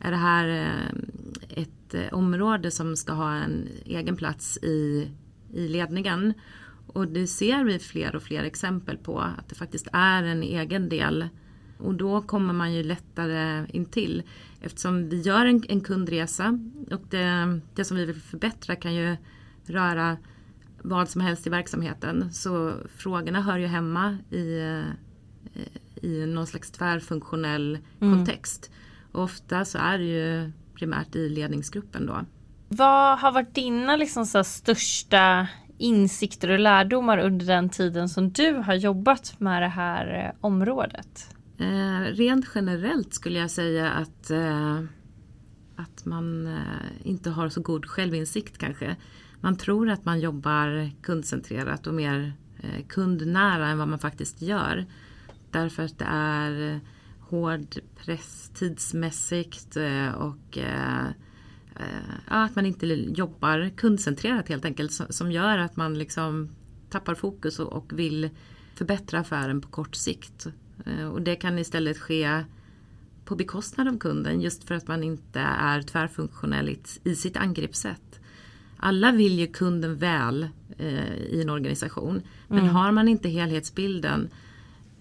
Är 0.00 0.10
det 0.10 0.16
här 0.16 0.48
eh, 0.48 1.62
ett 1.88 1.94
eh, 1.94 2.14
område 2.14 2.70
som 2.70 2.96
ska 2.96 3.12
ha 3.12 3.34
en 3.34 3.68
egen 3.84 4.16
plats 4.16 4.58
i, 4.62 5.10
i 5.52 5.68
ledningen. 5.68 6.34
Och 6.86 7.08
det 7.08 7.26
ser 7.26 7.64
vi 7.64 7.78
fler 7.78 8.16
och 8.16 8.22
fler 8.22 8.44
exempel 8.44 8.96
på 8.96 9.20
att 9.20 9.48
det 9.48 9.54
faktiskt 9.54 9.88
är 9.92 10.22
en 10.22 10.42
egen 10.42 10.88
del. 10.88 11.28
Och 11.78 11.94
då 11.94 12.22
kommer 12.22 12.54
man 12.54 12.72
ju 12.72 12.82
lättare 12.82 13.66
in 13.72 13.84
till 13.84 14.22
eftersom 14.60 15.08
vi 15.08 15.20
gör 15.20 15.46
en, 15.46 15.64
en 15.68 15.80
kundresa 15.80 16.58
och 16.90 17.02
det, 17.10 17.60
det 17.74 17.84
som 17.84 17.96
vi 17.96 18.04
vill 18.04 18.20
förbättra 18.20 18.76
kan 18.76 18.94
ju 18.94 19.16
röra 19.66 20.16
vad 20.82 21.08
som 21.08 21.20
helst 21.20 21.46
i 21.46 21.50
verksamheten. 21.50 22.32
Så 22.32 22.72
frågorna 22.96 23.42
hör 23.42 23.58
ju 23.58 23.66
hemma 23.66 24.18
i, 24.30 24.58
eh, 24.60 26.04
i 26.04 26.26
någon 26.26 26.46
slags 26.46 26.70
tvärfunktionell 26.70 27.78
mm. 28.00 28.14
kontext. 28.16 28.70
Och 29.12 29.22
ofta 29.22 29.64
så 29.64 29.78
är 29.78 29.98
det 29.98 30.04
ju 30.04 30.52
primärt 30.74 31.16
i 31.16 31.28
ledningsgruppen 31.28 32.06
då. 32.06 32.24
Vad 32.68 33.18
har 33.18 33.32
varit 33.32 33.54
dina 33.54 33.96
liksom 33.96 34.26
så 34.26 34.44
största 34.44 35.48
insikter 35.78 36.50
och 36.50 36.58
lärdomar 36.58 37.18
under 37.18 37.46
den 37.46 37.68
tiden 37.68 38.08
som 38.08 38.30
du 38.30 38.52
har 38.52 38.74
jobbat 38.74 39.40
med 39.40 39.62
det 39.62 39.68
här 39.68 40.24
eh, 40.24 40.46
området? 40.46 41.37
Eh, 41.58 42.00
rent 42.00 42.46
generellt 42.54 43.14
skulle 43.14 43.38
jag 43.38 43.50
säga 43.50 43.90
att, 43.90 44.30
eh, 44.30 44.82
att 45.76 46.04
man 46.04 46.46
eh, 46.46 46.62
inte 47.02 47.30
har 47.30 47.48
så 47.48 47.60
god 47.60 47.86
självinsikt 47.86 48.58
kanske. 48.58 48.96
Man 49.40 49.56
tror 49.56 49.90
att 49.90 50.04
man 50.04 50.20
jobbar 50.20 50.90
kundcentrerat 51.02 51.86
och 51.86 51.94
mer 51.94 52.32
eh, 52.60 52.86
kundnära 52.86 53.68
än 53.68 53.78
vad 53.78 53.88
man 53.88 53.98
faktiskt 53.98 54.42
gör. 54.42 54.86
Därför 55.50 55.82
att 55.82 55.98
det 55.98 56.08
är 56.08 56.74
eh, 56.74 56.78
hård 57.20 57.76
press 57.96 58.50
tidsmässigt 58.54 59.76
eh, 59.76 60.08
och 60.08 60.58
eh, 60.58 61.06
eh, 61.76 62.14
att 62.26 62.56
man 62.56 62.66
inte 62.66 62.86
jobbar 62.86 63.70
kundcentrerat 63.76 64.48
helt 64.48 64.64
enkelt 64.64 64.92
som 65.10 65.32
gör 65.32 65.58
att 65.58 65.76
man 65.76 65.98
liksom 65.98 66.48
tappar 66.90 67.14
fokus 67.14 67.58
och 67.58 67.98
vill 67.98 68.30
förbättra 68.74 69.18
affären 69.20 69.60
på 69.60 69.68
kort 69.68 69.94
sikt. 69.94 70.46
Och 71.12 71.22
det 71.22 71.36
kan 71.36 71.58
istället 71.58 71.98
ske 71.98 72.44
på 73.24 73.36
bekostnad 73.36 73.88
av 73.88 73.98
kunden 73.98 74.40
just 74.40 74.64
för 74.64 74.74
att 74.74 74.88
man 74.88 75.02
inte 75.02 75.40
är 75.40 75.82
tvärfunktionell 75.82 76.76
i 77.04 77.14
sitt 77.14 77.36
angreppssätt. 77.36 78.20
Alla 78.76 79.12
vill 79.12 79.38
ju 79.38 79.46
kunden 79.46 79.96
väl 79.96 80.48
i 81.30 81.42
en 81.42 81.50
organisation 81.50 82.22
men 82.48 82.58
mm. 82.58 82.70
har 82.70 82.92
man 82.92 83.08
inte 83.08 83.28
helhetsbilden 83.28 84.28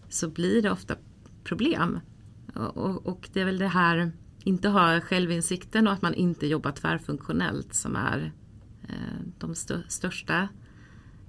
så 0.10 0.30
blir 0.30 0.62
det 0.62 0.72
ofta 0.72 0.96
problem. 1.44 2.00
Och, 2.54 3.08
och, 3.08 3.30
det 3.34 3.42
är 3.42 3.46
väl 3.46 3.58
det 3.58 3.68
här, 3.68 4.12
inte 4.44 4.70
ha 4.70 5.02
självinsikten 5.02 5.88
och 5.88 5.94
att 5.94 6.02
man 6.02 6.14
inte 6.14 6.48
jobbar 6.48 6.72
tvärfunktionellt 6.72 7.74
som 7.74 7.96
är 7.96 8.32
eh, 8.84 9.20
de 9.38 9.52
st 9.52 9.76
största 9.88 10.48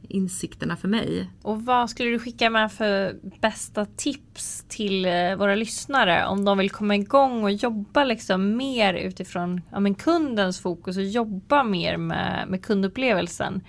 insikterna 0.02 0.76
för 0.76 0.88
mig. 0.88 1.30
Och 1.42 1.64
vad 1.64 1.90
skulle 1.90 2.10
du 2.10 2.18
skicka 2.18 2.50
med 2.50 2.72
för 2.72 3.16
bästa 3.40 3.84
tips 3.84 4.64
till 4.68 5.04
eh, 5.04 5.36
våra 5.36 5.54
lyssnare 5.54 6.26
om 6.26 6.44
de 6.44 6.58
vill 6.58 6.70
komma 6.70 6.96
igång 6.96 7.44
och 7.44 7.52
jobba 7.52 8.04
liksom 8.04 8.56
mer 8.56 8.94
utifrån 8.94 9.60
ja, 9.70 9.80
men 9.80 9.94
kundens 9.94 10.60
fokus 10.60 10.96
och 10.96 11.04
jobba 11.04 11.62
mer 11.62 11.96
med, 11.96 12.48
med 12.48 12.64
kundupplevelsen? 12.64 13.60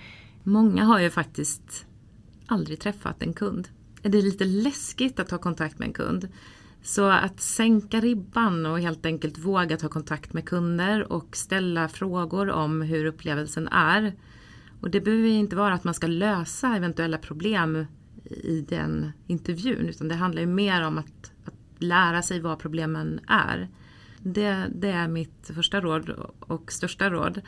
Många 0.42 0.84
har 0.84 0.98
ju 0.98 1.10
faktiskt 1.10 1.86
aldrig 2.46 2.80
träffat 2.80 3.22
en 3.22 3.32
kund. 3.32 3.68
Det 4.02 4.18
är 4.18 4.22
lite 4.22 4.44
läskigt 4.44 5.20
att 5.20 5.28
ta 5.28 5.38
kontakt 5.38 5.78
med 5.78 5.86
en 5.86 5.94
kund. 5.94 6.28
Så 6.82 7.04
att 7.10 7.40
sänka 7.40 8.00
ribban 8.00 8.66
och 8.66 8.80
helt 8.80 9.06
enkelt 9.06 9.38
våga 9.38 9.76
ta 9.76 9.88
kontakt 9.88 10.32
med 10.32 10.44
kunder 10.48 11.12
och 11.12 11.36
ställa 11.36 11.88
frågor 11.88 12.50
om 12.50 12.82
hur 12.82 13.04
upplevelsen 13.04 13.68
är. 13.68 14.14
Och 14.80 14.90
det 14.90 15.00
behöver 15.00 15.28
inte 15.28 15.56
vara 15.56 15.74
att 15.74 15.84
man 15.84 15.94
ska 15.94 16.06
lösa 16.06 16.76
eventuella 16.76 17.18
problem 17.18 17.86
i 18.24 18.60
den 18.68 19.12
intervjun 19.26 19.88
utan 19.88 20.08
det 20.08 20.14
handlar 20.14 20.40
ju 20.40 20.46
mer 20.46 20.82
om 20.86 20.98
att, 20.98 21.32
att 21.44 21.54
lära 21.78 22.22
sig 22.22 22.40
vad 22.40 22.58
problemen 22.58 23.20
är. 23.26 23.68
Det, 24.18 24.66
det, 24.74 24.90
är 24.90 25.08
mitt 25.08 25.50
första 25.54 25.80
råd 25.80 26.10
och 26.40 26.72
största 26.72 27.10
råd. 27.10 27.40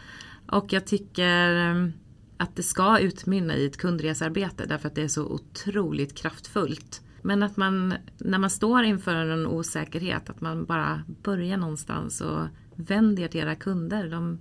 Och 0.46 0.72
jag 0.72 0.86
tycker 0.86 1.70
um, 1.70 1.92
att 2.36 2.56
det 2.56 2.62
ska 2.62 2.98
utmynna 2.98 3.56
i 3.56 3.66
ett 3.66 3.76
kundresarbete 3.76 4.66
därför 4.66 4.88
att 4.88 4.94
det 4.94 5.02
är 5.02 5.08
så 5.08 5.26
otroligt 5.26 6.14
kraftfullt. 6.14 7.02
Men 7.22 7.42
att 7.42 7.56
man, 7.56 7.94
när 8.18 8.38
man 8.38 8.50
står 8.50 8.82
inför 8.82 9.14
en 9.14 9.46
osäkerhet, 9.46 10.30
att 10.30 10.40
man 10.40 10.64
bara 10.64 11.02
börjar 11.22 11.56
någonstans 11.56 12.20
och 12.20 12.46
vänder 12.76 13.28
till 13.28 13.40
era 13.40 13.54
kunder. 13.54 14.10
De, 14.10 14.38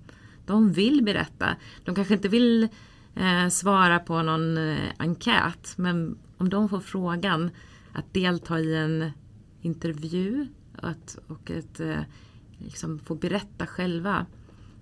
de 0.51 0.71
vill 0.71 1.03
berätta. 1.03 1.55
De 1.85 1.95
kanske 1.95 2.13
inte 2.13 2.27
vill 2.27 2.67
eh, 3.15 3.47
svara 3.49 3.99
på 3.99 4.21
någon 4.21 4.57
eh, 4.57 4.89
enkät, 4.97 5.73
men 5.75 6.17
om 6.37 6.49
de 6.49 6.69
får 6.69 6.79
frågan 6.79 7.49
att 7.93 8.13
delta 8.13 8.59
i 8.59 8.75
en 8.75 9.11
intervju 9.61 10.47
att, 10.75 11.17
och 11.27 11.51
att 11.51 11.79
eh, 11.79 11.99
liksom 12.57 12.99
få 12.99 13.15
berätta 13.15 13.67
själva, 13.67 14.25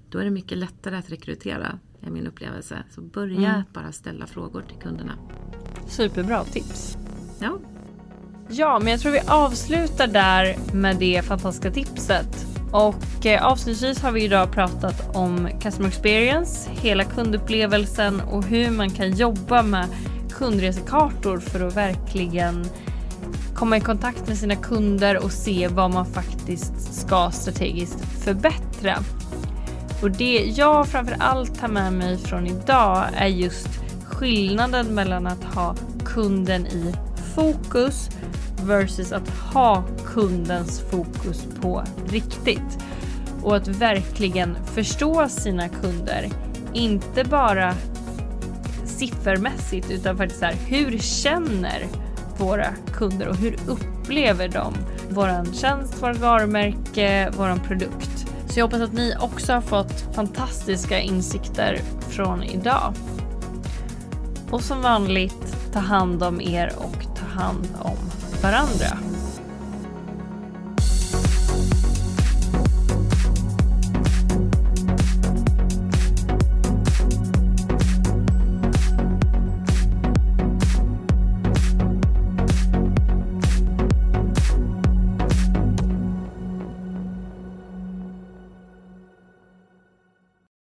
då 0.09 0.19
är 0.19 0.23
det 0.23 0.29
mycket 0.29 0.57
lättare 0.57 0.97
att 0.97 1.11
rekrytera, 1.11 1.79
är 2.01 2.11
min 2.11 2.27
upplevelse. 2.27 2.83
Så 2.89 3.01
börja 3.01 3.49
mm. 3.49 3.63
bara 3.73 3.91
ställa 3.91 4.27
frågor 4.27 4.61
till 4.61 4.77
kunderna. 4.77 5.13
Superbra 5.87 6.43
tips. 6.43 6.97
Ja, 7.39 7.59
Ja, 8.51 8.79
men 8.79 8.91
jag 8.91 8.99
tror 8.99 9.11
vi 9.11 9.19
avslutar 9.27 10.07
där 10.07 10.57
med 10.73 10.97
det 10.97 11.25
fantastiska 11.25 11.71
tipset. 11.71 12.58
Och 12.71 13.25
eh, 13.25 13.45
avslutningsvis 13.45 14.01
har 14.01 14.11
vi 14.11 14.23
idag 14.23 14.51
pratat 14.51 15.15
om 15.15 15.49
customer 15.61 15.87
experience, 15.87 16.69
hela 16.81 17.03
kundupplevelsen 17.03 18.21
och 18.21 18.43
hur 18.43 18.71
man 18.71 18.89
kan 18.89 19.11
jobba 19.11 19.63
med 19.63 19.87
kundresekartor 20.31 21.39
för 21.39 21.67
att 21.67 21.77
verkligen 21.77 22.65
komma 23.55 23.77
i 23.77 23.81
kontakt 23.81 24.27
med 24.27 24.37
sina 24.37 24.55
kunder 24.55 25.23
och 25.23 25.31
se 25.31 25.67
vad 25.67 25.93
man 25.93 26.05
faktiskt 26.05 26.93
ska 26.93 27.31
strategiskt 27.31 28.23
förbättra. 28.23 28.95
Och 30.01 30.11
det 30.11 30.53
jag 30.55 30.87
framför 30.87 31.15
allt 31.19 31.59
tar 31.59 31.67
med 31.67 31.93
mig 31.93 32.17
från 32.17 32.47
idag 32.47 33.05
är 33.15 33.27
just 33.27 33.69
skillnaden 34.05 34.87
mellan 34.87 35.27
att 35.27 35.43
ha 35.43 35.75
kunden 36.05 36.67
i 36.67 36.93
fokus 37.35 38.09
versus 38.69 39.11
att 39.11 39.29
ha 39.29 39.83
kundens 40.05 40.81
fokus 40.91 41.47
på 41.61 41.83
riktigt. 42.09 42.77
Och 43.43 43.55
att 43.55 43.67
verkligen 43.67 44.57
förstå 44.65 45.29
sina 45.29 45.69
kunder. 45.69 46.29
Inte 46.73 47.23
bara 47.23 47.73
siffermässigt 48.85 49.91
utan 49.91 50.17
faktiskt 50.17 50.39
så 50.39 50.45
här, 50.45 50.55
hur 50.67 50.97
känner 50.97 51.87
våra 52.37 52.67
kunder 52.93 53.27
och 53.27 53.35
hur 53.35 53.55
upplever 53.67 54.47
de 54.47 54.73
våran 55.09 55.53
tjänst, 55.53 56.03
vårt 56.03 56.17
varumärke, 56.17 57.31
våran 57.37 57.59
produkt. 57.59 58.27
Så 58.49 58.59
jag 58.59 58.65
hoppas 58.65 58.81
att 58.81 58.93
ni 58.93 59.15
också 59.19 59.53
har 59.53 59.61
fått 59.61 60.15
fantastiska 60.15 60.99
insikter 60.99 61.81
från 62.09 62.43
idag. 62.43 62.93
Och 64.51 64.61
som 64.61 64.81
vanligt, 64.81 65.55
ta 65.73 65.79
hand 65.79 66.23
om 66.23 66.41
er 66.41 66.71
och 66.77 67.17
ta 67.17 67.41
hand 67.41 67.67
om 67.79 67.97
varandra. 68.41 68.97